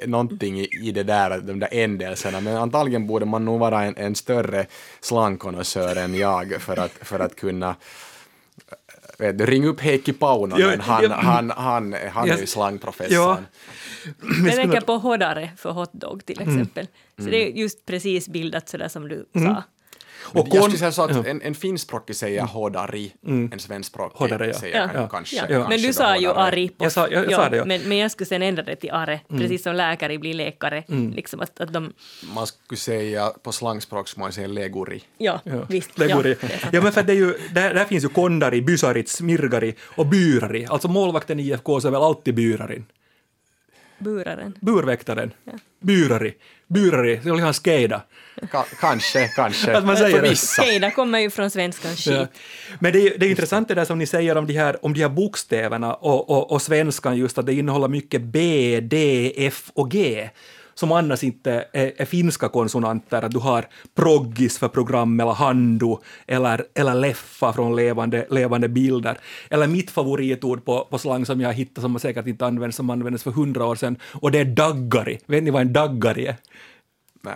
någonting 0.06 0.60
i, 0.60 0.68
i 0.82 0.92
det 0.92 1.04
där, 1.04 1.42
de 1.42 1.60
där 1.60 1.70
ändelserna, 1.72 2.42
men 2.42 2.58
antagligen 2.58 3.08
borde 3.08 3.26
man 3.26 3.46
nog 3.46 3.60
vara 3.60 3.84
en, 3.84 3.98
en 3.98 4.16
större 4.16 4.66
slangkonnässör 5.02 5.96
än 5.96 6.16
jag 6.16 6.62
för 6.62 6.80
att, 6.80 6.92
för 7.02 7.20
att 7.20 7.36
kunna 7.36 7.76
Vet 9.18 9.38
du, 9.38 9.46
ring 9.46 9.66
upp 9.66 9.80
Heikki 9.82 10.14
Paunonen, 10.14 10.60
Ja, 10.60 10.76
han, 10.80 11.04
ja. 11.04 11.14
han, 11.14 11.50
han, 11.56 11.96
han 12.14 12.30
är 12.30 12.36
ju 12.36 12.42
Ja. 12.42 12.48
slangprofessorn. 12.48 13.46
Jag 14.46 14.56
tänker 14.56 14.82
på 14.82 14.98
hårdare 14.98 15.50
för 15.58 15.72
hotdog 15.72 16.26
till 16.26 16.42
exempel. 16.42 16.88
Så 17.18 17.24
det 17.24 17.38
är 17.48 17.48
just 17.52 17.86
precis 17.86 18.28
bildat 18.30 18.70
sådär 18.70 18.88
som 18.88 19.08
du 19.08 19.26
sa. 19.34 19.64
Och 20.22 20.48
jag 20.52 20.64
skulle 20.64 20.78
säga 20.78 20.92
så 20.92 21.04
att 21.04 21.26
en, 21.26 21.42
en 21.42 21.56
finskspråkig 21.56 22.16
säger 22.16 22.42
hårdari, 22.44 23.14
en 23.28 23.60
svenskspråkig 23.60 24.18
Hårdare, 24.20 24.48
ja. 24.48 24.54
säger 24.54 24.78
Ja. 24.82 24.88
kan- 24.88 25.02
Ja. 25.02 25.08
kanske, 25.08 25.36
Ja. 25.36 25.42
kanske 25.48 25.70
Men 25.70 25.82
du 25.82 25.94
sa 25.94 26.18
ju 26.18 26.28
arg. 26.32 26.70
På, 26.70 26.86
Jag 26.86 26.92
sa- 26.92 27.08
jag- 27.12 27.26
jag 27.26 27.34
sa 27.34 27.50
det, 27.50 27.58
ja. 27.58 27.66
men, 27.66 27.82
men 27.82 27.98
jag 27.98 28.12
skulle 28.12 28.26
sen 28.28 28.42
ändra 28.42 28.64
det 28.64 28.76
till 28.76 28.92
are, 28.92 29.20
precis 29.30 29.64
som 29.64 29.76
läkare 29.76 30.18
blir 30.18 30.34
läkare. 30.34 30.84
Liksom 31.16 31.40
att, 31.42 31.60
att 31.60 31.74
de, 31.74 31.94
Man 32.36 32.48
skulle 32.48 32.78
säga, 32.80 33.30
på 33.44 33.52
slangspråk 33.52 34.08
skulle 34.08 34.22
man 34.24 34.32
säga 34.34 34.48
leguri. 34.48 35.04
ja, 35.18 35.40
Ja, 35.44 35.66
visst. 35.70 35.90
det 35.96 36.08
går 36.14 36.28
ja, 36.28 36.34
i. 36.34 36.38
det 36.42 36.44
är 36.44 36.58
sant. 36.60 36.74
Ja, 36.74 36.82
men 36.82 36.92
för 36.92 37.04
det 37.04 37.14
är 37.14 37.18
ju, 37.18 37.34
där, 37.52 37.74
där 37.74 37.86
finns 37.86 38.04
ju 38.04 38.10
kondari, 38.10 38.62
bysarit, 38.62 39.10
smirgari 39.10 39.76
och 39.96 40.06
byrari. 40.06 40.66
Alltså 40.70 40.88
målvakten 40.88 41.40
i 41.40 41.44
IFK 41.44 41.82
så 41.82 41.88
är 41.88 41.92
väl 41.92 42.02
alltid 42.02 42.36
byrarin. 42.36 42.86
Buraren. 44.04 44.58
Burväktaren. 44.62 45.32
Byrari. 45.80 46.34
Byrari, 46.68 47.20
det 47.24 47.30
är 47.30 47.34
liksom 47.34 47.54
skeida. 47.54 48.02
Ka- 48.42 48.76
kanske, 48.80 49.28
kanske. 49.28 49.78
Att 49.78 49.86
man 49.86 49.98
säger. 49.98 50.36
Skeida 50.36 50.92
kommer 50.92 51.20
ju 51.20 51.30
från 51.30 51.50
svenskans 51.50 52.06
skit. 52.06 52.14
Ja. 52.14 52.28
Men 52.80 52.94
det 52.94 53.00
är, 53.00 53.18
det 53.18 53.26
är 53.26 53.30
intressant 53.30 53.68
det 53.68 53.74
där 53.74 53.86
som 53.86 53.98
ni 53.98 54.06
säger 54.06 54.38
om 54.38 54.48
de 54.48 54.54
här, 54.54 54.86
om 54.86 54.94
de 54.94 55.02
här 55.02 55.10
bokstäverna 55.10 55.94
och, 55.94 56.30
och, 56.30 56.52
och 56.52 56.62
svenskan 56.62 57.18
just 57.18 57.38
att 57.38 57.46
det 57.46 57.54
innehåller 57.54 57.88
mycket 57.88 58.22
B, 58.22 58.80
D, 58.82 59.34
F 59.38 59.72
och 59.74 59.92
G 59.92 60.30
som 60.76 60.92
annars 60.92 61.24
inte 61.24 61.66
är, 61.74 61.92
är 61.98 62.06
finska 62.06 62.50
konsonanter, 62.50 63.22
att 63.22 63.32
du 63.32 63.40
har 63.40 63.66
proggis 63.96 64.58
för 64.58 64.68
program 64.68 65.20
eller 65.20 65.32
hando 65.32 66.00
eller, 66.28 66.66
eller 66.74 66.94
leffa 66.96 67.54
från 67.54 67.76
levande, 67.76 68.26
levande 68.30 68.68
bilder. 68.70 69.18
Eller 69.50 69.68
mitt 69.68 69.92
favoritord 69.92 70.66
på, 70.66 70.88
på 70.92 70.98
slang 70.98 71.26
som 71.26 71.42
jag 71.42 71.54
hittat 71.54 71.82
som 71.82 71.92
man 71.92 72.00
säkert 72.00 72.28
inte 72.28 72.46
används, 72.46 72.78
som 72.78 72.90
användes 72.90 73.24
för 73.24 73.32
hundra 73.32 73.66
år 73.66 73.76
sedan, 73.76 73.98
och 74.14 74.32
det 74.32 74.40
är 74.40 74.46
daggari. 74.46 75.20
Vet 75.26 75.44
ni 75.44 75.52
vad 75.52 75.62
en 75.62 75.74
daggari 75.74 76.26
är? 76.28 76.36
Nej. 77.22 77.34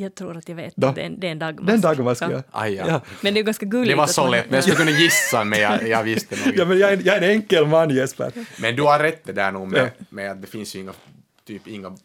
Jag 0.00 0.14
tror 0.14 0.36
att 0.36 0.48
jag 0.48 0.56
vet. 0.56 0.72
Då. 0.76 0.92
Det 0.92 1.00
är, 1.00 1.06
en- 1.06 1.20
det 1.20 1.26
är 1.26 1.32
en 1.32 1.38
dagmask. 1.38 1.66
Det 1.66 1.72
är 1.72 1.74
en 1.74 1.80
dagmask, 1.80 2.22
ja. 2.22 2.42
Aj, 2.50 2.74
ja. 2.74 2.84
ja. 2.88 3.00
Men 3.22 3.34
det 3.34 3.40
är 3.40 3.44
ganska 3.44 3.66
gulligt. 3.66 3.90
Det 3.92 3.96
var 3.96 4.06
så 4.06 4.28
lätt, 4.30 4.44
men 4.46 4.54
jag 4.54 4.64
skulle 4.64 4.76
kunna 4.76 4.90
gissa, 4.90 5.44
men 5.44 5.60
jag, 5.60 5.88
jag 5.88 6.02
visste 6.02 6.36
nog 6.36 6.44
Ja, 6.46 6.50
inte. 6.50 6.64
men 6.64 6.78
jag, 6.78 6.92
är, 6.92 7.00
jag 7.04 7.16
är 7.16 7.22
en 7.22 7.30
enkel 7.30 7.66
man, 7.66 7.90
Jesper. 7.90 8.32
Men 8.60 8.76
du 8.76 8.82
har 8.82 8.98
rätt 8.98 9.24
det 9.24 9.32
där 9.32 9.52
nog 9.52 9.68
med, 9.68 9.80
Ja. 9.98 10.04
med 10.10 10.30
att 10.30 10.40
det 10.42 10.46
finns 10.48 10.76
ju 10.76 10.80
inga, 10.80 10.92
typ 11.46 11.66
inga 11.68 11.96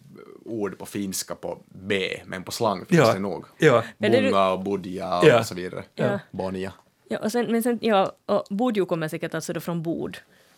ord 0.46 0.78
på 0.78 0.86
finska 0.86 1.36
på 1.36 1.62
B, 1.68 2.20
men 2.26 2.44
på 2.44 2.52
slang 2.52 2.86
finns 2.86 3.00
Ja. 3.02 3.14
det 3.14 3.20
nog. 3.20 3.46
Ja. 3.58 3.84
Bunga 3.98 4.50
och 4.52 4.60
budja 4.64 5.20
och 5.20 5.26
Ja. 5.28 5.44
så 5.44 5.56
vidare. 5.56 5.84
Ja. 5.96 6.20
Bonja. 6.32 6.74
Ja, 7.10 7.18
och 7.18 7.32
sen, 7.32 7.52
men 7.52 7.64
sen, 7.64 7.80
ja, 7.82 8.12
och 8.26 8.44
bodjo 8.50 8.86
kommer 8.86 9.08
säkert 9.08 9.34
alltså 9.34 9.54
då 9.54 9.60
från 9.60 9.84
bod 9.84 10.18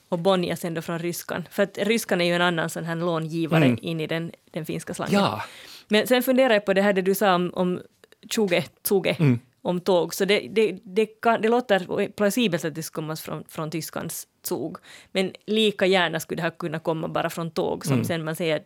och 0.10 0.20
bonja 0.20 0.56
sen 0.56 0.74
då 0.74 0.82
från 0.82 1.00
ryskan. 1.00 1.48
För 1.52 1.64
att 1.64 1.78
ryskan 1.78 2.22
är 2.22 2.26
ju 2.26 2.34
en 2.34 2.42
annan 2.42 2.70
sån 2.70 2.84
här 2.86 2.96
långivare 2.96 3.66
Mm. 3.66 3.78
in 3.82 4.00
i 4.02 4.08
den, 4.08 4.32
den 4.52 4.66
finska 4.66 4.94
slangen. 4.94 5.14
Ja. 5.20 5.42
Men 5.88 6.08
sen 6.08 6.24
funderar 6.24 6.54
jag 6.54 6.66
på 6.66 6.74
det 6.74 6.82
här 6.82 6.94
det 6.94 7.02
du 7.02 7.16
sa 7.16 7.36
om, 7.36 7.52
om 7.54 7.82
tjuge, 8.30 8.64
tsuge, 8.84 9.16
Mm. 9.20 9.40
om 9.62 9.80
tåg. 9.80 10.14
Så 10.14 10.26
det, 10.26 10.40
det, 10.40 10.80
det, 10.84 11.06
kan, 11.06 11.42
det 11.42 11.50
låter 11.50 12.08
plausibelt 12.08 12.66
att 12.66 12.76
det 12.76 12.84
ska 12.84 12.96
komma 12.96 13.16
från, 13.16 13.44
från 13.48 13.72
tyskans 13.72 14.28
zug. 14.44 14.76
Men 15.12 15.32
lika 15.46 15.86
gärna 15.86 16.20
skulle 16.20 16.38
det 16.38 16.44
här 16.44 16.50
kunna 16.60 16.80
komma 16.80 17.08
bara 17.08 17.30
från 17.30 17.52
tåg 17.52 17.86
som 17.86 17.94
Mm. 17.94 18.06
sen 18.06 18.24
man 18.24 18.36
säger 18.36 18.62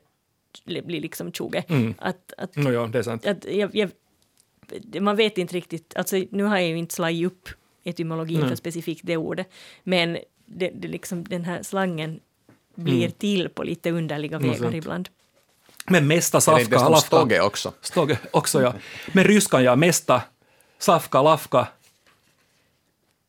blir 0.65 1.01
liksom 1.01 1.31
tjuge. 1.31 1.63
Att, 1.97 2.33
att, 2.37 2.55
No, 2.55 2.71
ja, 2.71 2.87
det 2.87 2.99
är 2.99 3.03
sant. 3.03 3.25
att 3.25 3.45
jag, 3.45 3.75
jag, 3.75 3.89
man 5.01 5.15
vet 5.15 5.37
inte 5.37 5.55
riktigt, 5.55 5.93
alltså 5.95 6.23
nu 6.31 6.43
har 6.43 6.57
jag 6.57 6.67
ju 6.67 6.77
inte 6.77 6.95
slagit 6.95 7.27
upp 7.27 7.49
etymologin 7.83 8.47
för 8.47 8.55
specifikt 8.55 9.01
det 9.03 9.17
ordet, 9.17 9.47
men 9.83 10.17
det, 10.45 10.69
det 10.69 10.87
liksom, 10.87 11.23
den 11.23 11.45
här 11.45 11.63
slangen 11.63 12.19
blir 12.75 13.09
till 13.09 13.49
på 13.49 13.63
lite 13.63 13.91
underliga 13.91 14.39
vägar 14.39 14.55
sant. 14.55 14.75
ibland. 14.75 15.09
Men 15.85 16.07
mesta 16.07 16.41
safka, 16.41 16.89
lafka. 16.89 17.07
stogge 17.07 17.41
också? 17.41 17.73
Stogge 17.81 18.19
också, 18.31 18.61
ja. 18.61 18.73
Men 19.13 19.23
ryskan, 19.23 19.63
ja, 19.63 19.75
mesta 19.75 20.21
safka, 20.77 21.21
lafka. 21.21 21.67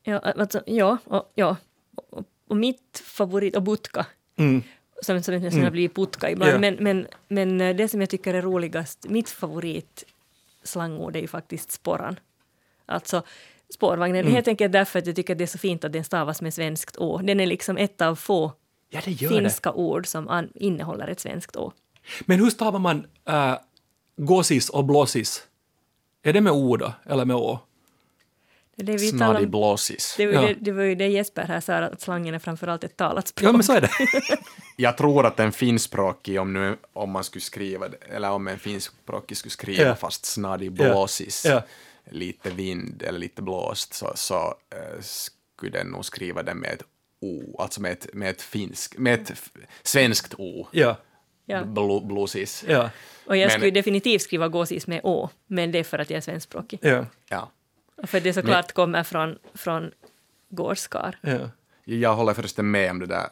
Ja, 0.03 0.19
alltså, 0.19 0.63
ja, 0.67 0.99
och, 1.05 1.33
ja. 1.35 1.57
Och, 1.95 2.25
och 2.49 2.57
mitt 2.57 3.03
favorit, 3.05 3.57
och 3.57 3.63
butka, 3.63 4.07
Mm. 4.37 4.63
Som, 5.03 5.23
som 5.23 5.35
nästan 5.35 5.63
har 5.65 5.71
blivit 5.71 5.95
putka 5.95 6.31
ibland, 6.31 6.53
Ja. 6.53 6.59
men, 6.59 6.77
men, 6.81 7.07
men 7.29 7.61
eh, 7.61 7.77
det 7.77 7.89
som 7.89 8.01
jag 8.01 8.11
tycker 8.11 8.35
är 8.35 8.43
roligast, 8.43 9.07
mitt 9.09 9.29
favorit 9.31 10.05
slangord 10.63 11.17
är 11.17 11.21
ju 11.21 11.27
faktiskt 11.29 11.73
sporran. 11.73 12.21
Alltså 12.87 13.23
spårvagnen, 13.75 14.21
Mm. 14.21 14.33
helt 14.35 14.49
enkelt 14.49 14.73
därför 14.73 14.99
att 14.99 15.07
jag 15.07 15.17
tycker 15.17 15.35
att 15.35 15.39
det 15.39 15.45
är 15.45 15.47
så 15.47 15.59
fint 15.59 15.85
att 15.85 15.93
den 15.93 16.05
stavas 16.05 16.43
med 16.43 16.55
svenskt 16.55 16.97
å. 16.97 17.19
Den 17.19 17.41
är 17.41 17.47
liksom 17.47 17.77
ett 17.77 18.01
av 18.01 18.15
få 18.17 18.53
Ja, 18.91 19.01
det 19.05 19.15
finska 19.17 19.73
ord 19.73 20.07
som 20.07 20.49
innehåller 20.55 21.09
ett 21.09 21.21
svenskt 21.21 21.57
å. 21.57 21.73
det. 21.95 22.25
Men 22.27 22.39
hur 22.41 22.51
stavar 22.51 22.79
man 22.79 23.07
äh, 23.29 23.55
gosis 24.17 24.69
och 24.71 24.85
blåsis? 24.85 25.47
Är 26.23 26.33
det 26.33 26.41
med 26.41 26.53
o 26.53 26.77
då, 26.77 26.93
eller 27.07 27.25
med 27.25 27.37
å? 27.37 27.59
Det, 28.83 28.93
vi 28.97 29.11
talar 29.11 29.27
om- 29.27 29.33
Snadiblåsis. 29.35 30.15
det, 30.17 30.27
var 30.27 30.33
Ja. 30.35 30.49
ju 30.49 30.55
det, 30.55 30.61
det 30.61 30.73
var 30.73 30.83
ju 30.83 30.95
det 30.95 31.09
Jesper 31.09 31.43
här 31.43 31.61
sa, 31.61 31.75
att 31.75 32.01
slangen 32.01 32.35
är 32.35 32.39
framförallt 32.39 32.85
ett 32.85 32.97
talat 32.97 33.29
språk. 33.29 33.49
Ja, 33.49 33.53
men 33.53 33.63
så 33.63 33.73
är 33.73 33.81
det. 33.81 33.91
Jag 34.77 34.97
tror 34.97 35.27
att 35.27 35.41
en 35.41 35.53
finskspråkig, 35.53 36.41
om, 36.41 36.53
nu, 36.53 36.77
om 36.93 37.11
man 37.11 37.25
skulle 37.25 37.43
skriva 37.43 37.89
det, 37.89 37.97
eller 37.97 38.31
om 38.31 38.49
en 38.49 38.59
finskspråkig 38.59 39.37
skulle 39.37 39.51
skriva 39.53 39.83
Ja. 39.83 39.95
fast 39.95 40.25
snadiblåsis, 40.27 41.45
Ja. 41.49 41.63
lite 42.11 42.51
vind 42.51 43.03
eller 43.03 43.19
lite 43.19 43.43
blåst, 43.43 43.95
så, 43.95 44.13
så 44.15 44.35
eh, 44.75 45.01
skulle 45.01 45.73
den 45.79 45.87
nog 45.87 46.05
skriva 46.05 46.43
det 46.43 46.55
med 46.55 46.71
ett 46.73 46.83
O, 47.23 47.57
alltså 47.59 47.81
med 47.81 47.93
ett, 47.93 48.07
med 48.15 48.31
ett, 48.31 48.43
finsk, 48.43 48.99
med 48.99 49.15
ett 49.15 49.33
svenskt 49.83 50.35
O. 50.39 50.67
Ja, 50.71 50.97
Ja. 51.47 51.65
Blo, 51.65 52.01
blåsis. 52.01 52.65
ja, 52.69 52.91
Och 53.27 53.37
jag 53.37 53.47
Men- 53.49 53.51
skulle 53.51 53.71
definitivt 53.71 54.23
skriva 54.23 54.49
gåsis 54.49 54.87
med 54.87 55.01
å, 55.05 55.31
men 55.47 55.73
det 55.73 55.79
är 55.79 55.85
för 55.85 55.99
att 55.99 56.11
jag 56.11 56.17
är 56.17 56.21
svenskspråkig. 56.21 56.79
ja, 56.83 57.07
Ja. 57.29 57.51
För 58.03 58.21
det 58.21 58.33
såklart 58.33 58.73
kommer 58.73 59.03
från, 59.03 59.39
från 59.55 59.91
gårdskar. 60.49 61.19
ja. 61.21 61.51
Jag 61.85 62.15
håller 62.15 62.35
förresten 62.35 62.71
med 62.71 62.91
om 62.91 62.99
det 62.99 63.07
där 63.07 63.27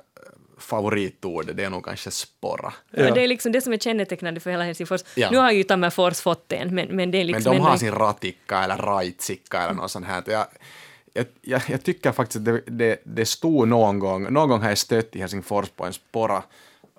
favoritordet, 0.59 1.57
det 1.57 1.65
är 1.65 1.71
nog 1.71 1.85
kanske 1.85 2.11
sporra. 2.11 2.73
Ja. 2.91 3.15
Det 3.15 3.25
är 3.25 3.29
liksom 3.29 3.53
det 3.53 3.61
som 3.61 3.73
är 3.73 3.79
kännetecknande 3.79 4.41
för 4.41 4.51
hela 4.51 4.65
Helsingfors. 4.65 5.01
Ja. 5.15 5.31
Nu 5.31 5.37
har 5.37 5.53
ju 5.53 5.63
Tammerfors 5.63 6.21
fått 6.21 6.53
en, 6.53 6.75
men, 6.75 6.97
men 6.97 7.11
det 7.11 7.19
är 7.19 7.25
Men 7.25 7.27
liksom... 7.27 7.53
de 7.53 7.61
har 7.61 7.69
ändå- 7.69 7.79
sin 7.79 7.93
ratikka 7.93 8.65
eller 8.65 8.77
raitsikka 8.77 9.63
eller 9.63 9.75
något 9.75 9.91
sånt 9.91 10.07
här. 10.07 10.23
Jag, 10.27 10.47
jag, 11.43 11.63
jag, 11.67 11.83
tycker 11.83 12.13
faktiskt 12.13 12.37
att 12.37 12.45
det, 12.45 12.63
det, 12.67 13.01
det 13.05 13.27
stod 13.27 13.69
någon 13.69 13.99
gång, 13.99 14.33
någon 14.33 14.49
gång 14.49 14.61
har 14.61 14.69
jag 14.69 14.79
stött 14.79 15.17
i 15.17 15.21
Helsingfors 15.21 15.69
på 15.69 15.85
en 15.85 15.93
spora 15.93 16.43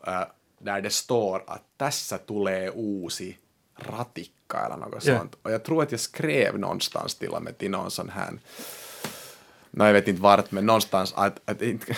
äh, 0.07 0.23
där 0.59 0.81
det 0.81 0.89
står 0.89 1.43
att 1.47 1.63
tässä 1.77 2.17
tulee 2.17 2.71
uusi 2.75 3.37
ratikka 3.97 4.57
eller 4.65 4.77
något 4.77 5.05
Ja. 5.05 5.17
sånt. 5.17 5.35
Och 5.41 5.51
jag 5.51 5.63
tror 5.63 5.83
att 5.83 5.91
jag 5.91 5.99
skrev 6.01 6.59
någonstans 6.59 7.15
till 7.15 7.29
och 7.29 7.41
med 7.43 7.57
till 7.57 7.71
någon 7.71 7.91
sån 7.91 8.09
här 8.09 8.29
No, 9.71 9.85
jag 9.85 9.93
vet 9.93 10.07
inte 10.07 10.21
vart, 10.21 10.51
men 10.51 10.65
någonstans 10.65 11.13
att, 11.17 11.49
att 11.49 11.61
inte, 11.61 11.95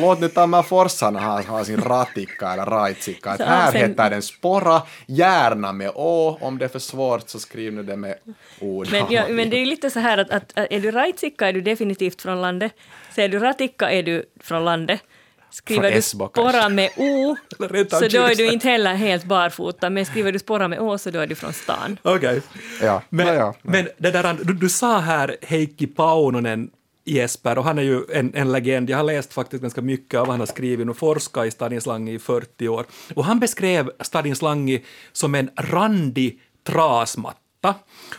låt 0.00 0.20
nu 0.20 0.28
Tammerforsarna 0.28 1.20
ha, 1.20 1.42
ha 1.42 1.64
sin 1.64 1.80
ratikka 1.80 2.52
eller 2.52 2.64
raitsikka. 2.66 3.30
Att 3.30 3.40
här 3.40 3.72
sen- 3.72 3.80
heter 3.90 4.10
den 4.10 4.22
spora, 4.22 4.82
gärna 5.06 5.72
med 5.72 5.90
å, 5.94 6.38
om 6.40 6.58
det 6.58 6.64
är 6.64 6.68
för 6.68 6.78
svårt 6.78 7.28
så 7.28 7.38
skriv 7.38 7.72
nu 7.72 7.82
det 7.82 7.96
med 7.96 8.14
o. 8.60 8.84
Men, 8.90 9.06
ja, 9.10 9.28
men 9.28 9.50
det 9.50 9.56
är 9.56 9.58
ju 9.60 9.64
lite 9.64 9.90
så 9.90 10.00
här 10.00 10.18
att, 10.18 10.30
att, 10.30 10.58
att 10.58 10.66
är 10.70 10.80
du 10.80 10.90
raitsikka 10.90 11.48
är 11.48 11.52
du 11.52 11.60
definitivt 11.60 12.22
från 12.22 12.40
landet. 12.40 12.72
Så 13.14 13.20
är 13.20 13.28
du 13.28 13.38
ratikka 13.38 13.90
är 13.90 14.02
du 14.02 14.24
från 14.40 14.64
landet. 14.64 15.00
Skriver 15.50 15.90
du 15.90 16.02
kanske. 16.34 16.68
med 16.68 16.90
o 16.96 17.36
så 17.90 18.08
då 18.08 18.22
är 18.22 18.34
du 18.34 18.52
inte 18.52 18.68
heller 18.68 18.94
helt 18.94 19.24
barfota, 19.24 19.90
men 19.90 20.06
skriver 20.06 20.32
du 20.32 20.38
spora 20.38 20.68
med 20.68 20.80
å 20.80 20.98
så 20.98 21.10
då 21.10 21.18
är 21.18 21.26
du 21.26 21.34
från 21.34 21.52
stan. 21.52 21.98
Okej. 22.02 22.42
Ja, 22.82 23.02
Men, 23.08 23.26
ja, 23.26 23.34
ja. 23.34 23.54
men 23.62 23.88
det 23.98 24.10
där, 24.10 24.36
du, 24.44 24.54
du 24.54 24.68
sa 24.68 24.98
här 24.98 25.36
Heikki 25.42 25.86
Paunonen 25.86 26.70
Jesper, 27.04 27.58
och 27.58 27.64
han 27.64 27.78
är 27.78 27.82
ju 27.82 28.04
en, 28.12 28.34
en 28.34 28.52
legend. 28.52 28.90
Jag 28.90 28.96
har 28.96 29.04
läst 29.04 29.32
faktiskt 29.32 29.62
ganska 29.62 29.82
mycket 29.82 30.20
av 30.20 30.26
vad 30.26 30.32
han 30.32 30.40
har 30.40 30.46
skrivit 30.46 30.88
och 30.88 30.96
forskat 30.96 31.46
i 31.46 31.50
Stadin 31.50 31.80
Slangi 31.80 32.14
i 32.14 32.18
40 32.18 32.68
år. 32.68 32.86
Och 33.14 33.24
han 33.24 33.40
beskrev 33.40 33.90
Stadin 34.00 34.36
Slangi 34.36 34.84
som 35.12 35.34
en 35.34 35.50
randig 35.56 36.40
trasmatta. 36.66 37.39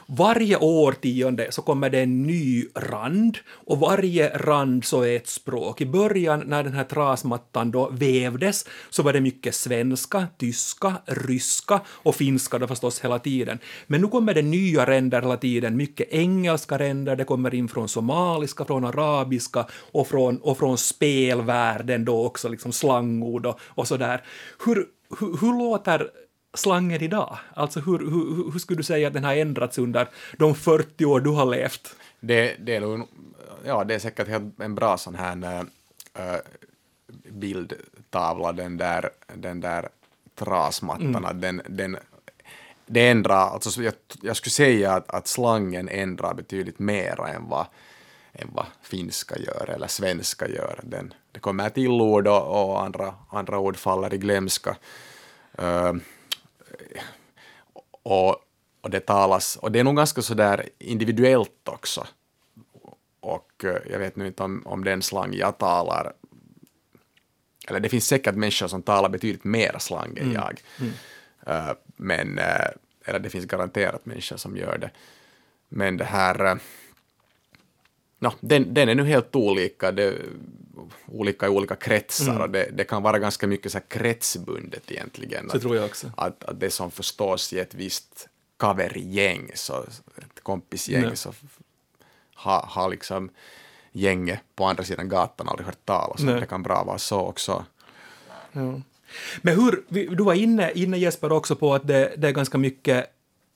Varje 0.05 0.57
årtionde 0.57 1.51
så 1.51 1.61
kommer 1.61 1.89
det 1.89 1.99
en 1.99 2.23
ny 2.23 2.65
rand 2.75 3.37
och 3.49 3.79
varje 3.79 4.37
rand 4.37 4.85
så 4.85 5.01
är 5.01 5.15
ett 5.15 5.27
språk. 5.27 5.81
I 5.81 5.85
början 5.85 6.43
när 6.45 6.63
den 6.63 6.73
här 6.73 6.83
trasmattan 6.83 7.71
då 7.71 7.89
vävdes 7.89 8.65
så 8.89 9.03
var 9.03 9.13
det 9.13 9.21
mycket 9.21 9.55
svenska, 9.55 10.27
tyska, 10.37 10.93
ryska 11.05 11.81
och 11.87 12.15
finska 12.15 12.59
då 12.59 12.67
förstås 12.67 12.99
hela 12.99 13.19
tiden. 13.19 13.59
Men 13.87 14.01
nu 14.01 14.07
kommer 14.07 14.33
det 14.33 14.41
nya 14.41 14.85
ränder 14.85 15.21
hela 15.21 15.37
tiden, 15.37 15.77
mycket 15.77 16.07
engelska 16.11 16.79
ränder, 16.79 17.15
det 17.15 17.23
kommer 17.23 17.55
in 17.55 17.67
från 17.67 17.89
somaliska, 17.89 18.65
från 18.65 18.85
arabiska 18.85 19.67
och 19.91 20.07
från, 20.07 20.37
och 20.37 20.57
från 20.57 20.77
spelvärlden 20.77 22.05
då 22.05 22.25
också, 22.25 22.49
liksom 22.49 22.71
slangord 22.71 23.45
och, 23.45 23.59
och 23.61 23.87
sådär. 23.87 24.23
Hur, 24.65 24.85
hur, 25.19 25.37
hur 25.41 25.57
låter 25.57 26.07
slangen 26.53 27.01
idag? 27.01 27.37
Alltså 27.53 27.79
hur, 27.79 27.99
hur, 27.99 28.51
hur 28.51 28.59
skulle 28.59 28.77
du 28.77 28.83
säga 28.83 29.07
att 29.07 29.13
den 29.13 29.23
har 29.23 29.35
ändrats 29.35 29.77
under 29.77 30.09
de 30.37 30.55
40 30.55 31.05
år 31.05 31.19
du 31.19 31.29
har 31.29 31.45
levt? 31.45 31.95
Det, 32.19 32.55
det, 32.59 32.75
är 32.75 32.81
nog, 32.81 33.07
ja, 33.65 33.83
det 33.83 33.95
är 33.95 33.99
säkert 33.99 34.27
en 34.59 34.75
bra 34.75 34.97
sån 34.97 35.15
här 35.15 35.65
äh, 36.13 36.35
bildtavla, 37.29 38.51
den 38.51 38.77
där, 38.77 39.09
den 39.35 39.61
där 39.61 39.89
trasmattan. 40.35 41.25
att 41.25 41.41
Den, 41.41 41.61
den, 41.69 41.97
det 42.85 43.09
ändrar, 43.09 43.49
alltså 43.49 43.71
så 43.71 43.83
jag, 43.83 43.93
jag 44.21 44.35
skulle 44.35 44.51
säga 44.51 44.93
att, 44.93 45.09
att 45.09 45.27
slangen 45.27 45.89
ändrar 45.89 46.33
betydligt 46.33 46.79
mer 46.79 47.21
än 47.21 47.49
vad, 47.49 47.65
än 48.33 48.49
vad 48.53 48.65
finska 48.81 49.37
gör 49.37 49.69
eller 49.69 49.87
svenska 49.87 50.47
gör. 50.47 50.79
Den, 50.83 51.13
det 51.31 51.39
kommer 51.39 51.69
till 51.69 51.91
ord 51.91 52.27
och, 52.27 52.69
och 52.71 52.83
andra, 52.83 53.13
andra 53.29 53.59
ord 53.59 53.77
faller 53.77 54.13
i 54.13 54.17
glömska. 54.17 54.75
Uh, 55.61 55.93
och, 58.03 58.35
och 58.81 58.89
det 58.89 58.99
talas, 58.99 59.55
och 59.55 59.71
det 59.71 59.79
är 59.79 59.83
nog 59.83 59.95
ganska 59.95 60.21
sådär 60.21 60.69
individuellt 60.79 61.67
också. 61.67 62.07
Och 63.19 63.65
eh, 63.65 63.77
jag 63.91 63.99
vet 63.99 64.15
nu 64.15 64.27
inte 64.27 64.43
om, 64.43 64.61
om 64.65 64.83
den 64.83 65.01
slang 65.01 65.33
jag 65.33 65.57
talar, 65.57 66.13
eller 67.67 67.79
det 67.79 67.89
finns 67.89 68.07
säkert 68.07 68.35
människor 68.35 68.67
som 68.67 68.81
talar 68.81 69.09
betydligt 69.09 69.43
mer 69.43 69.75
slang 69.79 70.17
än 70.17 70.31
jag. 70.31 70.61
Eh, 71.45 71.71
men, 71.95 72.37
eh, 72.39 72.67
eller 73.05 73.19
det 73.19 73.29
finns 73.29 73.45
garanterat 73.45 74.05
människor 74.05 74.37
som 74.37 74.57
gör 74.57 74.77
det. 74.77 74.91
Men 75.69 75.97
det 75.97 76.05
här, 76.05 76.51
uh, 76.51 76.55
no, 78.19 78.31
den, 78.39 78.73
den 78.73 78.89
är 78.89 78.95
nu 78.95 79.03
helt 79.03 79.35
olika, 79.35 79.91
det, 79.91 80.15
olika 81.07 81.45
i 81.45 81.49
olika 81.49 81.75
kretsar 81.75 82.39
och 82.39 82.49
det, 82.49 82.69
det 82.73 82.83
kan 82.83 83.03
vara 83.03 83.19
ganska 83.19 83.47
mycket 83.47 83.71
så 83.71 83.77
här 83.77 83.85
kretsbundet 83.87 84.91
egentligen. 84.91 85.49
Så 85.49 85.59
tror 85.59 85.75
jag 85.75 85.85
också. 85.85 86.11
Att, 86.17 86.43
att 86.43 86.59
det 86.59 86.69
som 86.69 86.91
förstås 86.91 87.53
i 87.53 87.59
ett 87.59 87.73
visst 87.73 88.27
kavergäng, 88.57 89.51
så 89.55 89.83
ett 90.17 90.43
kompisgäng, 90.43 91.01
Nej. 91.01 91.17
så 91.17 91.33
har 92.33 92.61
ha 92.61 92.87
liksom 92.87 93.29
gänget 93.91 94.39
på 94.55 94.65
andra 94.65 94.83
sidan 94.83 95.09
gatan 95.09 95.49
aldrig 95.49 95.65
hört 95.65 95.85
talas 95.85 96.21
om. 96.21 96.25
Det 96.25 96.45
kan 96.45 96.63
bra 96.63 96.83
vara 96.83 96.97
så 96.97 97.19
också. 97.19 97.65
Ja. 98.51 98.81
Men 99.41 99.55
hur, 99.55 99.83
du 100.15 100.23
var 100.23 100.33
inne, 100.33 100.71
inne 100.71 100.97
Jesper 100.97 101.31
också 101.31 101.55
på 101.55 101.73
att 101.73 101.87
det, 101.87 102.13
det 102.17 102.27
är 102.27 102.31
ganska 102.31 102.57
mycket 102.57 103.05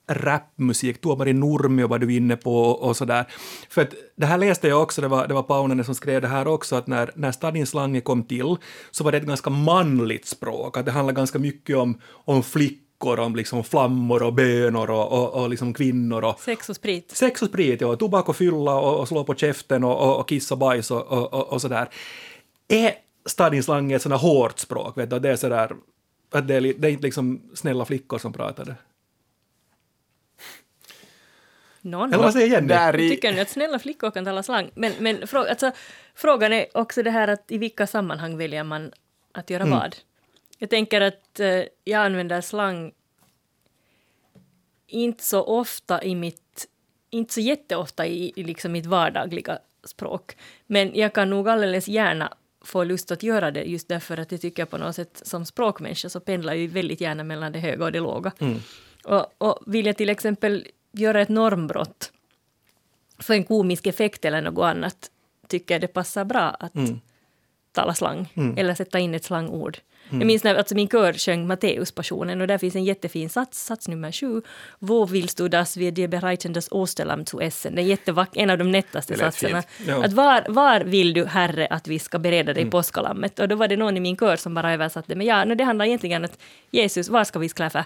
rapmusik, 0.08 1.00
Tuomari 1.00 1.32
Nurmio 1.32 1.86
var 1.86 1.98
du 1.98 2.14
inne 2.16 2.36
på 2.36 2.62
och 2.62 2.96
sådär. 2.96 3.24
För 3.70 3.82
att 3.82 3.94
det 4.16 4.26
här 4.26 4.38
läste 4.38 4.68
jag 4.68 4.82
också, 4.82 5.00
det 5.00 5.08
var, 5.08 5.28
det 5.28 5.34
var 5.34 5.42
Paunanen 5.42 5.84
som 5.84 5.94
skrev 5.94 6.22
det 6.22 6.28
här 6.28 6.48
också, 6.48 6.76
att 6.76 6.86
när, 6.86 7.10
när 7.14 7.32
Stadin 7.32 7.66
Slange 7.66 8.00
kom 8.00 8.22
till 8.22 8.56
så 8.90 9.04
var 9.04 9.12
det 9.12 9.18
ett 9.18 9.26
ganska 9.26 9.50
manligt 9.50 10.26
språk, 10.26 10.76
att 10.76 10.84
det 10.84 10.92
handlar 10.92 11.14
ganska 11.14 11.38
mycket 11.38 11.76
om, 11.76 12.00
om 12.08 12.42
flickor, 12.42 13.18
om 13.18 13.36
liksom 13.36 13.64
flammor 13.64 14.22
och 14.22 14.34
bönor 14.34 14.90
och, 14.90 15.12
och, 15.12 15.42
och 15.42 15.50
liksom 15.50 15.74
kvinnor 15.74 16.24
och 16.24 16.40
Sex 16.40 16.68
och 16.68 16.76
sprit. 16.76 17.10
Sex 17.16 17.42
och 17.42 17.48
sprit, 17.48 17.80
ja. 17.80 17.96
Tobak 17.96 18.28
och 18.28 18.36
fylla 18.36 18.74
och, 18.74 19.00
och 19.00 19.08
slå 19.08 19.24
på 19.24 19.34
käften 19.34 19.84
och, 19.84 20.00
och, 20.00 20.20
och 20.20 20.28
kiss 20.28 20.52
och 20.52 20.58
bajs 20.58 20.90
och, 20.90 21.06
och, 21.06 21.52
och, 21.52 21.60
sådär. 21.60 21.88
Är 22.68 22.92
Stadin 23.26 23.62
Slange 23.62 23.96
ett 23.96 24.02
sådant 24.02 24.22
hårt 24.22 24.58
språk? 24.58 24.98
Vet 24.98 25.10
du? 25.10 25.18
Det 25.18 25.30
är 25.30 25.36
sådär, 25.36 25.72
att 26.32 26.48
det 26.48 26.54
är, 26.54 26.60
det 26.60 26.88
är 26.88 26.92
inte 26.92 27.02
liksom 27.02 27.40
snälla 27.54 27.84
flickor 27.84 28.18
som 28.18 28.32
pratar 28.32 28.64
det. 28.64 28.74
Någon 31.86 32.12
Eller 32.12 32.22
vad 32.22 32.32
säger 32.32 32.46
Jenny? 32.48 32.68
Där 32.68 33.00
i, 33.00 33.08
Tycker 33.10 33.32
ni 33.32 33.40
att 33.40 33.50
snälla 33.50 33.78
flickor 33.78 34.10
kan 34.10 34.24
tala 34.24 34.42
slang? 34.42 34.70
Men, 34.74 34.92
men 34.98 35.16
frå- 35.16 35.48
alltså, 35.50 35.72
frågan 36.14 36.52
är 36.52 36.66
också 36.74 37.02
det 37.02 37.10
här 37.10 37.28
att 37.28 37.44
i 37.50 37.58
vilka 37.58 37.86
sammanhang 37.86 38.36
väljer 38.36 38.64
man 38.64 38.92
att 39.32 39.50
göra 39.50 39.62
Mm. 39.62 39.78
vad? 39.78 39.96
Jag 40.58 40.70
tänker 40.70 41.00
att 41.00 41.40
eh, 41.40 41.62
jag 41.84 42.04
använder 42.04 42.40
slang 42.40 42.92
inte 44.86 45.24
så 45.24 45.42
ofta 45.42 46.02
i 46.02 46.14
mitt, 46.14 46.66
inte 47.10 47.34
så 47.34 47.40
jätteofta 47.40 48.06
i, 48.06 48.32
i 48.36 48.44
liksom 48.44 48.72
mitt 48.72 48.86
vardagliga 48.86 49.58
språk. 49.84 50.36
Men 50.66 50.90
jag 50.94 51.12
kan 51.12 51.30
nog 51.30 51.48
alldeles 51.48 51.88
gärna 51.88 52.34
få 52.64 52.84
lust 52.84 53.10
att 53.10 53.22
göra 53.22 53.50
det 53.50 53.62
just 53.62 53.88
därför 53.88 54.16
att 54.18 54.32
jag 54.32 54.40
tycker 54.40 54.64
på 54.64 54.78
något 54.78 54.94
sätt 54.96 55.20
som 55.24 55.44
språkmänniska 55.44 56.08
så 56.08 56.20
pendlar 56.20 56.52
jag 56.52 56.60
ju 56.60 56.66
väldigt 56.66 57.00
gärna 57.00 57.24
mellan 57.24 57.52
det 57.52 57.58
höga 57.58 57.84
och 57.84 57.92
det 57.92 58.00
låga. 58.00 58.32
Och, 59.04 59.26
och 59.38 59.58
vill 59.66 59.86
jag 59.86 59.96
till 59.96 60.08
exempel 60.08 60.66
göra 60.98 61.20
ett 61.20 61.28
normbrott 61.28 62.12
för 63.18 63.34
en 63.34 63.44
komisk 63.44 63.86
effekt 63.86 64.24
eller 64.24 64.42
något 64.42 64.64
annat 64.64 65.10
tycker 65.48 65.78
det 65.78 65.88
passar 65.88 66.24
bra 66.24 66.40
att 66.40 66.72
tala 67.72 67.94
slang 67.94 68.28
eller 68.56 68.74
sätta 68.74 68.98
in 68.98 69.14
ett 69.14 69.24
slangord. 69.24 69.78
Jag 70.10 70.26
minns 70.26 70.44
när 70.44 70.54
alltså 70.54 70.74
min 70.74 70.88
kör 70.88 71.12
sjöng 71.12 71.46
Matteuspassionen 71.46 72.40
och 72.40 72.46
där 72.46 72.58
finns 72.58 72.74
en 72.74 72.84
jättefin 72.84 73.30
sats, 73.30 73.64
sats 73.64 73.88
nummer 73.88 74.12
sju. 74.12 74.42
Wo 74.78 75.06
willst 75.06 75.38
du 75.38 75.48
das 75.48 75.76
wir 75.76 75.90
dir 75.90 76.08
bereiten 76.08 76.52
das 76.52 76.68
Osterlamm 76.70 77.26
zu 77.26 77.40
essen? 77.40 77.74
Det 77.74 77.82
är 77.82 77.84
jättevack, 77.84 78.36
en 78.36 78.50
av 78.50 78.58
de 78.58 78.70
nättaste 78.70 79.18
satserna. 79.18 79.62
Ja. 79.86 80.04
Att 80.04 80.12
var, 80.12 80.44
var 80.48 80.80
vill 80.80 81.12
du, 81.12 81.24
Herre, 81.24 81.66
att 81.66 81.88
vi 81.88 81.98
ska 81.98 82.18
bereda 82.18 82.52
dig 82.52 82.70
påskalammet? 82.70 83.38
Och 83.38 83.48
då 83.48 83.56
var 83.56 83.68
det 83.68 83.76
någon 83.76 83.96
i 83.96 84.00
min 84.00 84.16
kör 84.16 84.36
som 84.36 84.54
bara 84.54 84.72
översatte, 84.72 85.14
men 85.14 85.26
ja, 85.26 85.44
no, 85.44 85.54
det 85.54 85.64
handlar 85.64 85.84
egentligen 85.84 86.22
om 86.22 86.24
att 86.24 86.38
Jesus, 86.70 87.08
var 87.08 87.24
ska 87.24 87.38
vi 87.38 87.48
skläffa? 87.48 87.84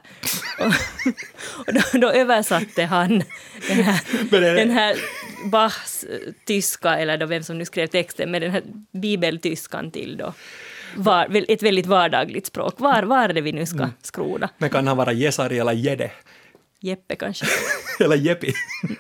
och 1.67 1.75
då, 1.75 1.99
då 1.99 2.11
översatte 2.11 2.85
han 2.85 3.23
den 3.69 3.81
här, 3.81 4.57
den 4.57 4.71
här 4.71 4.97
Bachs 5.45 6.05
eh, 6.05 6.19
tyska, 6.45 6.99
eller 6.99 7.19
då 7.19 7.27
vem 7.27 7.43
som 7.43 7.59
nu 7.59 7.65
skrev 7.65 7.87
texten, 7.87 8.31
med 8.31 8.43
den 8.43 8.51
här 8.51 8.63
bibeltyskan 8.93 9.91
till 9.91 10.17
då. 10.17 10.35
Var, 10.97 11.45
ett 11.49 11.63
väldigt 11.63 11.87
vardagligt 11.87 12.47
språk. 12.47 12.75
Var, 12.77 13.03
var 13.03 13.29
är 13.29 13.33
det 13.33 13.41
vi 13.41 13.53
nu 13.53 13.67
ska 13.67 13.89
skroda? 14.03 14.49
Men 14.59 14.71
kan 14.71 14.87
han 14.87 14.97
vara 14.97 15.13
Jesari 15.13 15.59
eller 15.59 15.73
Jede? 15.73 16.11
Jeppe 16.81 17.17
kanske? 17.17 17.47
Eller 18.05 18.17
Jeppi. 18.17 18.53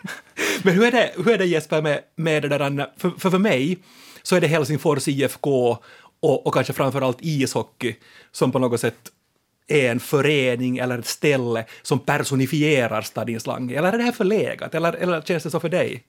Men 0.62 0.74
hur 0.74 0.84
är 0.84 0.90
det, 0.90 1.10
hur 1.16 1.28
är 1.28 1.38
det 1.38 1.46
Jesper 1.46 1.82
med, 1.82 2.00
med 2.16 2.42
det 2.42 2.48
där, 2.48 2.60
Anna? 2.60 2.90
för, 2.96 3.10
för 3.10 3.30
för 3.30 3.38
mig 3.38 3.78
så 4.22 4.36
är 4.36 4.40
det 4.40 4.46
Helsingfors 4.46 5.08
IFK 5.08 5.78
och, 6.20 6.46
och 6.46 6.54
kanske 6.54 6.72
framförallt 6.72 7.18
ishockey 7.20 7.96
som 8.32 8.52
på 8.52 8.58
något 8.58 8.80
sätt 8.80 9.10
är 9.68 9.90
en 9.90 10.00
förening 10.00 10.78
eller 10.78 10.98
ett 10.98 11.06
ställe 11.06 11.64
som 11.82 11.98
personifierar 11.98 13.02
Stadin 13.02 13.40
Slange. 13.40 13.78
Eller 13.78 13.92
är 13.92 13.98
det 13.98 14.04
här 14.04 14.12
förlegat? 14.12 14.74
Eller, 14.74 14.92
eller 14.92 15.20
känns 15.20 15.42
det 15.42 15.50
så 15.50 15.60
för 15.60 15.68
dig? 15.68 16.04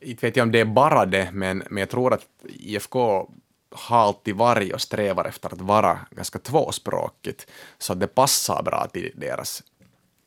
Inte 0.00 0.26
vet 0.26 0.36
jag 0.36 0.44
om 0.44 0.52
det 0.52 0.60
är 0.60 0.64
bara 0.64 1.06
det, 1.06 1.28
men, 1.32 1.62
men 1.70 1.78
jag 1.78 1.88
tror 1.88 2.14
att 2.14 2.26
IFK 2.44 3.30
har 3.78 3.98
alltid 3.98 4.36
varit 4.36 4.74
och 4.74 4.80
strävar 4.80 5.24
efter 5.24 5.52
att 5.52 5.60
vara 5.60 5.98
ganska 6.10 6.38
tvåspråkigt, 6.38 7.46
så 7.78 7.92
att 7.92 8.00
det 8.00 8.06
passar 8.06 8.62
bra 8.62 8.86
till 8.92 9.12
deras 9.16 9.62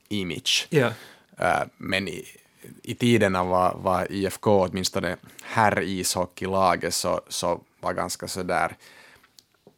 image. 0.10 0.68
Eh, 1.40 1.62
Men 1.78 2.08
i, 2.08 2.26
i 2.84 2.96
tiderna 2.96 3.44
var, 3.44 3.76
var 3.78 4.12
IFK, 4.12 4.62
åtminstone 4.62 5.18
herr 5.44 5.82
ishockeylaget, 5.82 6.94
så, 6.94 7.22
så 7.28 7.62
var 7.80 7.94
ganska 7.94 8.28
sådär 8.28 8.76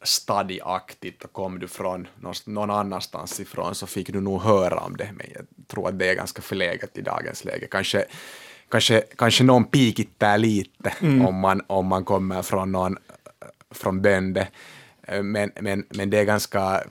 stadiaktigt 0.02 1.24
och 1.24 1.34
kom 1.34 1.60
du 1.60 1.68
från 1.68 2.08
någon- 2.46 2.70
annanstans 2.70 3.40
ifrån 3.40 3.76
så 3.76 3.88
fick 3.88 4.10
du 4.14 4.22
nog 4.22 4.42
höra 4.42 4.80
om 4.80 4.98
det, 4.98 5.10
men 5.14 5.28
jag 5.36 5.46
tror 5.68 5.88
att 5.90 6.00
det 6.00 6.10
är 6.10 6.16
ganska 6.16 6.42
förlegat 6.42 6.98
i 6.98 7.02
dagens 7.02 7.46
läge. 7.46 7.68
Kanske, 7.72 8.06
kanske, 8.70 9.02
kanske 9.18 9.44
någon 9.44 9.64
pikittar 9.66 10.38
lite 10.38 10.94
om, 11.02 11.36
man, 11.40 11.62
om 11.68 11.86
man 11.88 12.06
kommer 12.06 12.42
från 12.42 12.72
någon 12.72 12.98
från 13.74 14.02
bönde, 14.02 14.48
Eh, 15.08 15.24
men, 15.24 15.52
men, 15.62 15.86
men 15.90 16.10
det 16.10 16.18
är 16.18 16.24
ganska 16.24 16.84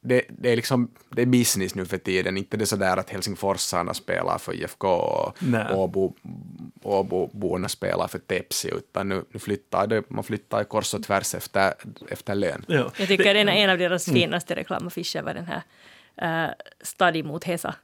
det, 0.00 0.22
det 0.28 0.52
är 0.52 0.56
liksom 0.56 0.90
det 1.10 1.22
är 1.22 1.26
business 1.26 1.74
nu 1.74 1.84
för 1.84 1.98
tiden, 1.98 2.36
inte 2.36 2.56
det 2.56 2.66
sådär 2.66 2.96
att 2.96 3.10
Helsingforsarna 3.10 3.94
spelar 3.94 4.38
för 4.38 4.52
IFK 4.54 4.88
och. 4.88 5.36
Åbo, 5.72 6.14
Åboborna 6.82 7.68
spelar 7.68 8.08
för 8.08 8.18
Tepsi, 8.18 8.68
utan 8.68 9.08
nu, 9.08 9.24
nu 9.30 9.40
flyttar 9.40 9.86
det, 9.86 10.10
man 10.10 10.24
flyttar 10.24 10.64
kors 10.64 10.94
och 10.94 11.02
tvärs 11.02 11.34
efter, 11.34 11.74
efter 12.08 12.34
lön. 12.34 12.64
Ja. 12.68 12.90
Jag 12.96 13.08
tycker 13.08 13.34
den 13.34 13.48
är 13.48 13.52
en 13.52 13.70
av 13.70 13.78
deras 13.78 14.04
finaste 14.04 14.54
reklamaffischer 14.54 15.22
var 15.22 15.34
den 15.34 15.46
här 15.46 15.62
uh, 16.46 16.52
Stadi 16.82 17.22
mot 17.22 17.44
Hesa. 17.44 17.74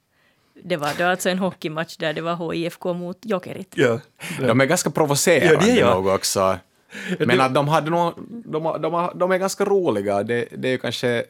Det 0.64 0.76
var 0.76 0.90
då 0.98 1.04
alltså 1.04 1.28
en 1.28 1.38
hockeymatch 1.38 1.96
där 1.96 2.12
det 2.12 2.20
var 2.20 2.52
HIFK 2.52 2.84
mot 2.84 3.18
Jokerit. 3.22 3.74
Ja. 3.76 4.00
De 4.38 4.60
är 4.60 4.66
ganska 4.66 4.90
provocerande 4.90 5.66
Ja, 5.68 5.74
det 5.74 5.80
är 5.80 5.94
nog 5.94 6.06
också. 6.06 6.58
Men 7.18 7.40
att 7.40 7.54
de, 7.54 7.68
hade 7.68 7.90
nog, 7.90 8.12
de, 8.44 8.62
de, 8.82 9.10
de 9.14 9.32
är 9.32 9.38
ganska 9.38 9.64
roliga. 9.64 10.22
Det, 10.22 10.48
det 10.58 10.68
är 10.68 10.72
ju 10.72 10.78
kanske 10.78 11.24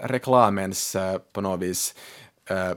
reklamens 0.00 0.96
eh, 0.96 1.18
på 1.32 1.40
något 1.40 1.60
vis 1.60 1.94
eh, 2.50 2.70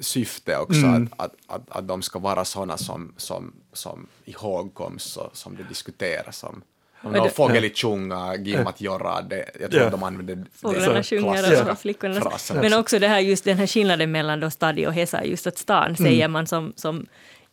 syfte 0.00 0.58
också, 0.58 0.80
Mm. 0.86 1.08
att, 1.16 1.22
att, 1.24 1.34
att, 1.46 1.76
att 1.76 1.88
de 1.88 2.02
ska 2.02 2.18
vara 2.18 2.44
sådana 2.44 2.76
som, 2.76 3.12
som, 3.16 3.52
som 3.72 4.06
ihågkoms 4.24 5.16
och 5.16 5.36
som 5.36 5.56
det 5.56 5.62
diskuteras 5.62 6.44
om. 6.44 6.62
Om 7.02 7.28
fågel 7.34 7.64
i 7.64 7.70
tjunga, 7.74 8.36
gimmat 8.36 8.80
jorra, 8.80 9.22
det, 9.22 9.50
jag 9.60 9.70
tror 9.70 9.82
att 9.82 9.90
de 9.90 10.02
använder 10.02 10.34
det 10.34 10.44
Fåglarna 10.52 11.02
sjunger 11.02 11.70
och 11.70 11.78
flickorna... 11.78 12.20
frasen. 12.20 12.56
Men 12.56 12.72
också 12.74 12.98
det 12.98 13.08
här, 13.08 13.20
just 13.20 13.44
den 13.44 13.58
här 13.58 13.66
skillnaden 13.66 14.12
mellan 14.12 14.40
då 14.40 14.50
Stadi 14.50 14.86
och 14.86 14.92
Hesa, 14.92 15.24
just 15.24 15.46
att 15.46 15.58
stan 15.58 15.96
säger 15.96 16.28
man 16.28 16.46
som, 16.46 16.72
som 16.76 17.06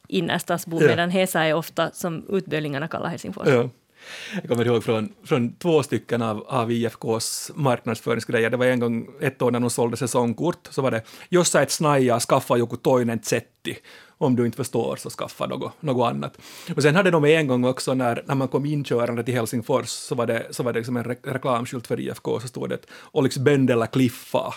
innerstadsbo, 0.08 0.78
Mm. 0.78 0.90
Ja. 0.90 0.96
medan 0.96 1.10
Hesa 1.10 1.44
är 1.44 1.54
ofta 1.54 1.92
som 1.92 2.26
utbölingarna 2.30 2.88
kallar 2.88 3.10
Helsingfors. 3.10 3.48
Ja. 3.48 3.70
Jag 4.34 4.50
kommer 4.50 4.66
ihåg 4.66 4.84
från, 4.84 5.14
från 5.24 5.56
två 5.56 5.84
stycken 5.84 6.22
av, 6.22 6.46
av 6.48 6.72
IFKs 6.72 7.52
marknadsföringsgrejer. 7.56 8.50
Det 8.50 8.58
var 8.58 8.66
en 8.66 8.80
gång 8.80 9.08
ett 9.22 9.42
år 9.42 9.52
när 9.52 9.60
de 9.60 9.70
sålde 9.70 9.98
säsongkort, 9.98 10.68
så 10.70 10.82
var 10.82 10.92
det 10.92 11.02
jos 11.30 11.50
sä 11.50 11.62
et 11.62 11.72
snaja, 11.72 12.20
skaffa 12.20 12.58
joku 12.58 12.78
toinen 12.78 13.20
setti. 13.24 13.78
Om 14.22 14.36
du 14.36 14.46
inte 14.46 14.56
förstår 14.58 14.96
så 14.96 15.10
skaffa 15.10 15.46
något, 15.46 15.72
något 15.80 16.10
annat. 16.10 16.38
Och 16.76 16.82
sen 16.82 16.96
hade 16.96 17.12
de 17.12 17.26
en 17.26 17.48
gång 17.48 17.66
också 17.66 17.94
när, 17.94 18.24
när 18.26 18.36
man 18.36 18.48
kom 18.48 18.66
inkörande 18.66 19.24
till 19.24 19.34
Helsingfors 19.34 19.88
så 19.90 20.16
var 20.16 20.26
det, 20.26 20.46
så 20.52 20.64
var 20.64 20.74
det 20.74 20.80
liksom 20.80 20.98
en 20.98 21.04
re- 21.04 21.34
reklamskylt 21.34 21.88
för 21.88 22.00
IFK 22.00 22.40
så 22.40 22.48
stod 22.48 22.70
det 22.70 22.76
att 22.76 22.86
Olix 23.12 23.38
Bendela 23.38 23.88
Kliffa. 23.88 24.54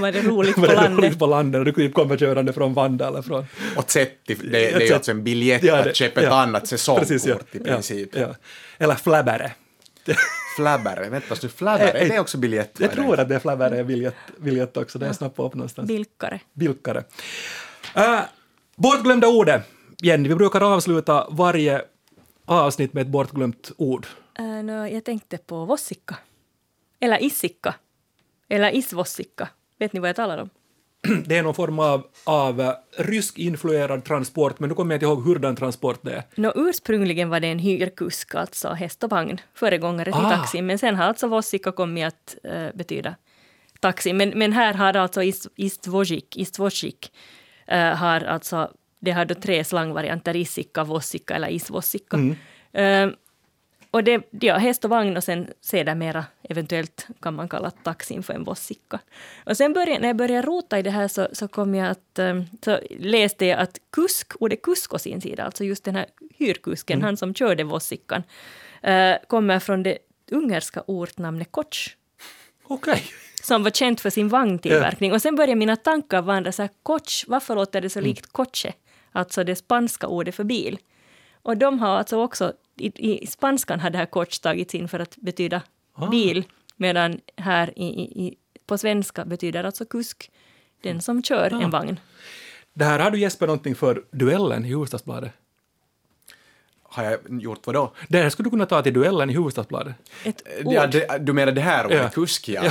Var 0.00 0.12
det 0.12 0.22
roligt 0.22 0.54
på 0.54 0.60
Var 0.60 0.68
det 0.68 0.74
landet? 0.74 0.98
roligt 1.04 1.18
på 1.18 1.26
landet 1.26 1.58
och 1.58 1.64
du 1.64 1.72
komma 1.92 2.16
körande 2.16 2.52
från 2.52 2.74
Vanda 2.74 3.08
eller 3.08 3.22
från 3.22 3.46
Och 3.76 3.90
Zetti, 3.90 4.34
det, 4.34 4.50
det 4.50 4.72
är 4.72 4.80
Ett 4.80 4.90
ju 4.90 4.94
alltså 4.94 5.10
en 5.10 5.24
biljett 5.24 5.62
Ja, 5.62 5.76
att 5.78 5.84
det- 5.84 5.96
köpa 5.96 6.20
ett 6.20 6.26
ja. 6.26 6.42
annat 6.42 6.66
säsongkort 6.68 7.08
Precis, 7.08 7.26
ja. 7.26 7.36
i 7.52 7.58
princip. 7.58 8.08
Ja, 8.12 8.20
ja. 8.20 8.34
Eller 8.78 8.94
flabbare. 8.94 9.52
Flabbare, 10.56 11.08
vänta 11.08 11.34
nu, 11.42 11.48
flabbare, 11.48 11.90
Eh, 11.90 12.02
är 12.04 12.08
det 12.08 12.18
också 12.20 12.38
biljett? 12.38 12.76
Jag 12.78 12.92
tror 12.92 13.20
att 13.20 13.28
det 13.28 13.34
är 13.34 13.38
flabbare 13.38 13.84
biljett, 13.84 14.14
biljett 14.38 14.76
också, 14.76 14.98
det 14.98 15.06
är 15.06 15.12
snabbt 15.12 15.38
upp 15.38 15.54
någonstans. 15.54 15.88
Bilkare. 15.88 16.40
Bilkare. 16.52 17.04
Uh, 17.96 18.20
bortglömda 18.76 19.28
ordet. 19.28 19.62
Jenny, 20.02 20.28
vi 20.28 20.34
brukar 20.34 20.60
avsluta 20.60 21.26
varje 21.30 21.82
avsnitt 22.44 22.92
med 22.92 23.00
ett 23.02 23.08
bortglömt 23.08 23.72
ord. 23.76 24.06
Uh, 24.40 24.46
no, 24.62 24.86
jag 24.86 25.04
tänkte 25.04 25.38
på 25.38 25.64
vossikka. 25.64 26.16
Eller 27.00 27.22
issikka. 27.22 27.74
Eller 28.48 28.74
isvossikka. 28.74 29.48
Vet 29.78 29.92
ni 29.92 30.00
vad 30.00 30.08
jag 30.08 30.16
talar 30.16 30.38
om? 30.38 30.50
Det 31.26 31.36
är 31.38 31.42
någon 31.42 31.54
form 31.54 31.78
av, 31.78 32.06
av 32.24 32.60
eh, 32.60 32.72
rysk-influerad 32.98 34.04
transport, 34.04 34.60
men 34.60 34.68
nu 34.68 34.74
kommer 34.74 34.94
jag 34.94 34.96
inte 34.96 35.06
ihåg 35.06 35.24
hurdan 35.24 35.56
transport 35.56 35.98
det 36.02 36.12
är. 36.12 36.22
Nå, 36.34 36.52
ursprungligen 36.56 37.28
var 37.28 37.40
det 37.40 37.46
en 37.48 37.58
hyrkusk, 37.58 38.34
alltså 38.34 38.68
häst 38.68 39.04
och 39.04 39.10
vagn, 39.10 39.40
föregångare 39.54 40.04
till 40.12 40.24
Ah. 40.24 40.30
taxi. 40.30 40.62
Men 40.62 40.78
sen 40.78 40.96
har 40.96 41.04
alltså 41.04 41.26
vossikka 41.28 41.72
kommit 41.72 42.06
att 42.06 42.36
eh, 42.44 42.66
betyda 42.74 43.14
taxi. 43.80 44.12
Men, 44.12 44.28
men 44.28 44.52
här 44.52 44.74
har 44.74 44.94
alltså 44.96 45.20
ist- 45.22 45.48
istvosik, 45.56 46.36
istvosik 46.36 47.12
eh, 47.12 47.18
har 47.96 48.20
alltså, 48.20 48.70
det 49.00 49.10
har 49.10 49.24
då 49.24 49.34
tre 49.34 49.64
slangvarianter, 49.64 50.36
issikka, 50.36 50.84
vossikka 50.84 51.34
eller 51.34 51.48
isvossikka. 51.48 52.16
Eh, 52.72 53.08
och 53.90 54.04
det, 54.04 54.22
ja, 54.30 54.56
häst 54.56 54.84
och 54.84 54.90
vagn 54.90 55.16
och 55.16 55.24
sen 55.24 55.48
sedermera 55.60 56.24
eventuellt 56.42 57.06
kan 57.20 57.34
man 57.34 57.48
kalla 57.48 57.70
taxin 57.70 58.22
för 58.22 58.34
en 58.34 58.44
vossikka. 58.44 58.98
Och 59.46 59.56
sen 59.56 59.72
började, 59.72 60.00
när 60.00 60.08
jag 60.08 60.16
började 60.16 60.46
rota 60.46 60.78
i 60.78 60.82
det 60.82 60.90
här 60.90 61.08
så, 61.08 61.28
så 61.32 61.48
kom 61.48 61.74
jag 61.74 61.90
att, 61.90 62.18
eh, 62.18 62.42
så 62.64 62.80
läste 62.98 63.46
jag 63.46 63.58
att 63.60 63.78
kusk, 63.90 64.32
ordet 64.40 64.62
kusk 64.62 64.94
å 64.94 64.98
sin 64.98 65.20
sida, 65.20 65.44
alltså 65.44 65.64
just 65.64 65.84
den 65.84 65.96
här 65.96 66.06
hyrkusken, 66.38 67.02
han 67.02 67.16
som 67.16 67.34
körde 67.34 67.64
vossikkan, 67.64 68.22
eh, 68.82 69.16
kommer 69.26 69.58
från 69.58 69.82
det 69.82 69.98
ungerska 70.30 70.82
ortnamnet 70.86 71.48
koch 71.50 71.96
Okej. 72.66 73.02
Som 73.44 73.62
var 73.62 73.70
känt 73.70 74.00
för 74.00 74.10
sin 74.10 74.28
vagntillverkning. 74.28 75.12
Och 75.12 75.22
sen 75.22 75.36
började 75.36 75.54
mina 75.54 75.76
tankar 75.76 76.22
vandra 76.22 76.52
så 76.52 76.62
här, 76.62 76.70
coach, 76.82 77.24
varför 77.28 77.54
låter 77.54 77.80
det 77.80 77.90
så 77.90 78.00
likt 78.00 78.32
coche? 78.32 78.72
Alltså 79.12 79.44
det 79.44 79.56
spanska 79.56 80.06
ordet 80.06 80.34
för 80.34 80.44
bil. 80.44 80.78
Och 81.42 81.56
de 81.56 81.78
har 81.78 81.96
alltså 81.98 82.22
också, 82.22 82.52
i, 82.76 83.22
i 83.22 83.26
spanskan 83.26 83.80
har 83.80 83.90
det 83.90 83.98
här 83.98 84.06
coach 84.06 84.38
tagits 84.38 84.74
in 84.74 84.88
för 84.88 84.98
att 84.98 85.16
betyda 85.16 85.62
bil, 86.10 86.44
medan 86.76 87.20
här 87.36 87.78
i, 87.78 87.84
i, 87.84 88.34
på 88.66 88.78
svenska 88.78 89.24
betyder 89.24 89.64
alltså 89.64 89.84
kusk, 89.84 90.30
den 90.82 91.00
som 91.00 91.22
kör 91.22 91.62
en 91.62 91.70
vagn. 91.70 92.00
Det 92.74 92.84
här 92.84 92.98
har 92.98 93.10
du 93.10 93.18
Jesper 93.18 93.46
någonting 93.46 93.74
för 93.74 94.04
duellen 94.10 94.64
i 94.64 94.68
Hufvudstadsbladet. 94.68 95.32
Har 96.94 97.04
jag 97.04 97.18
gjort 97.28 97.60
vad 97.64 97.74
då? 97.74 97.92
Det 98.08 98.18
här 98.22 98.30
skulle 98.30 98.46
du 98.46 98.50
kunna 98.50 98.66
ta 98.66 98.82
till 98.82 98.92
duellen 98.92 99.30
i 99.30 99.34
Hufvudstadsbladet. 99.34 99.94
Ett 100.24 100.42
ord. 100.64 100.74
Ja, 100.74 100.86
det, 100.86 101.18
du 101.18 101.32
menar 101.32 101.52
det 101.52 101.60
här 101.60 101.86
ordet, 101.86 101.98
Ja. 102.02 102.10
kusk 102.10 102.48
ja. 102.48 102.62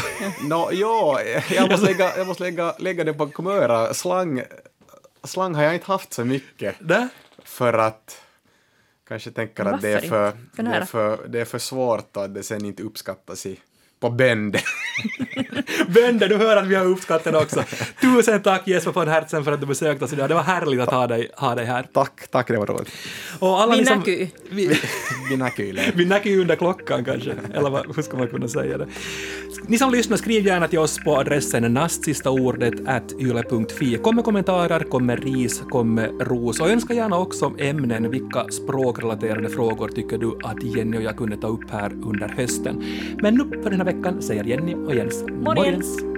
Nå, 0.50 0.70
ja, 0.72 1.20
jag 1.52 1.72
måste, 1.72 1.86
lägga, 1.86 2.18
jag 2.18 2.28
måste 2.28 2.44
lägga, 2.44 2.76
lägga 2.80 3.04
det 3.04 3.14
på 3.14 3.28
kumöra. 3.28 3.94
Slang, 3.94 4.44
slang 5.24 5.56
har 5.56 5.64
jag 5.64 5.74
inte 5.74 5.86
haft 5.92 6.14
så 6.14 6.26
mycket 6.26 6.76
Där? 6.80 7.08
för 7.44 7.74
att 7.74 8.22
kanske 9.08 9.32
tänker 9.32 9.66
att 9.66 9.82
det 9.82 9.90
är, 9.90 10.00
för, 10.00 10.32
det, 10.54 10.62
är 10.64 10.86
för, 10.86 11.28
det 11.28 11.42
är 11.42 11.46
för 11.46 11.60
svårt 11.60 12.18
och 12.18 12.24
att 12.24 12.34
det 12.34 12.44
sen 12.44 12.66
inte 12.66 12.84
uppskattas 12.84 13.46
i 13.46 13.60
på 14.00 14.10
Bände. 14.10 14.60
Bönder, 15.88 16.30
du 16.30 16.38
hör 16.38 16.58
att 16.58 16.68
vi 16.68 16.76
har 16.76 16.86
uppskattat 16.86 17.36
också. 17.36 17.64
Tusen 18.02 18.42
tack 18.42 18.68
Jesper 18.68 18.92
von 18.92 19.08
Hertzen 19.08 19.44
för 19.44 19.52
att 19.52 19.62
du 19.62 19.66
besökte 19.66 20.06
oss 20.06 20.14
idag. 20.14 20.30
Det 20.30 20.36
var 20.36 20.44
härligt 20.44 20.80
att 20.80 20.92
ha 20.94 21.08
dig, 21.08 21.30
ha 21.36 21.56
dig 21.56 21.66
här. 21.66 21.88
tack, 21.94 22.28
tack, 22.32 22.48
det 22.48 22.58
var 22.58 22.66
roligt. 22.66 22.92
Och 23.40 23.62
alla 23.62 23.76
Vi 23.76 23.86
som-. 23.86 24.04
Vi, 24.06 24.80
Vi 25.30 25.38
näkyy. 25.38 25.74
vi 26.24 26.42
under 26.42 26.56
klockan 26.56 27.06
kanske, 27.06 27.36
eller 27.54 27.70
vad, 27.70 27.96
hur 27.96 28.04
ska 28.04 28.18
man 28.18 28.28
kunna 28.28 28.48
säga 28.48 28.78
det? 28.78 28.88
Ni 29.68 29.78
som 29.78 29.92
lyssnar, 29.92 30.18
skriv 30.18 30.46
gärna 30.46 30.68
till 30.68 30.80
oss 30.80 31.00
på 31.04 31.18
adressen 31.18 31.74
nastsista 31.74 32.30
ordet 32.30 32.74
at 32.88 33.14
yle.fi. 33.20 33.98
Kom 33.98 34.16
med 34.16 34.26
kommentarer, 34.26 34.80
kom 34.80 35.06
med 35.06 35.24
ris, 35.24 35.64
kom 35.70 35.96
med 35.96 36.22
ros 36.22 36.60
och 36.60 36.70
önska 36.70 36.94
gärna 36.94 37.18
också 37.18 37.54
ämnen. 37.60 38.12
Vilka 38.12 38.46
språkrelaterade 38.52 39.50
frågor 39.50 39.88
tycker 39.88 40.18
du 40.18 40.38
att 40.44 40.64
Jenny 40.64 40.98
och 40.98 41.02
jag 41.02 41.18
kunde 41.18 41.38
ta 41.38 41.48
upp 41.48 41.72
här 41.72 41.92
under 41.92 42.28
hösten? 42.28 42.84
Men 43.22 43.36
nu 43.36 43.62
för 43.64 43.70
den 43.70 43.82
här 43.82 43.86
veckan 43.86 44.22
säger 44.22 44.44
Jenny 44.44 44.76
och 44.86 44.96
Jens 44.96 45.24
Morgens. 45.32 46.13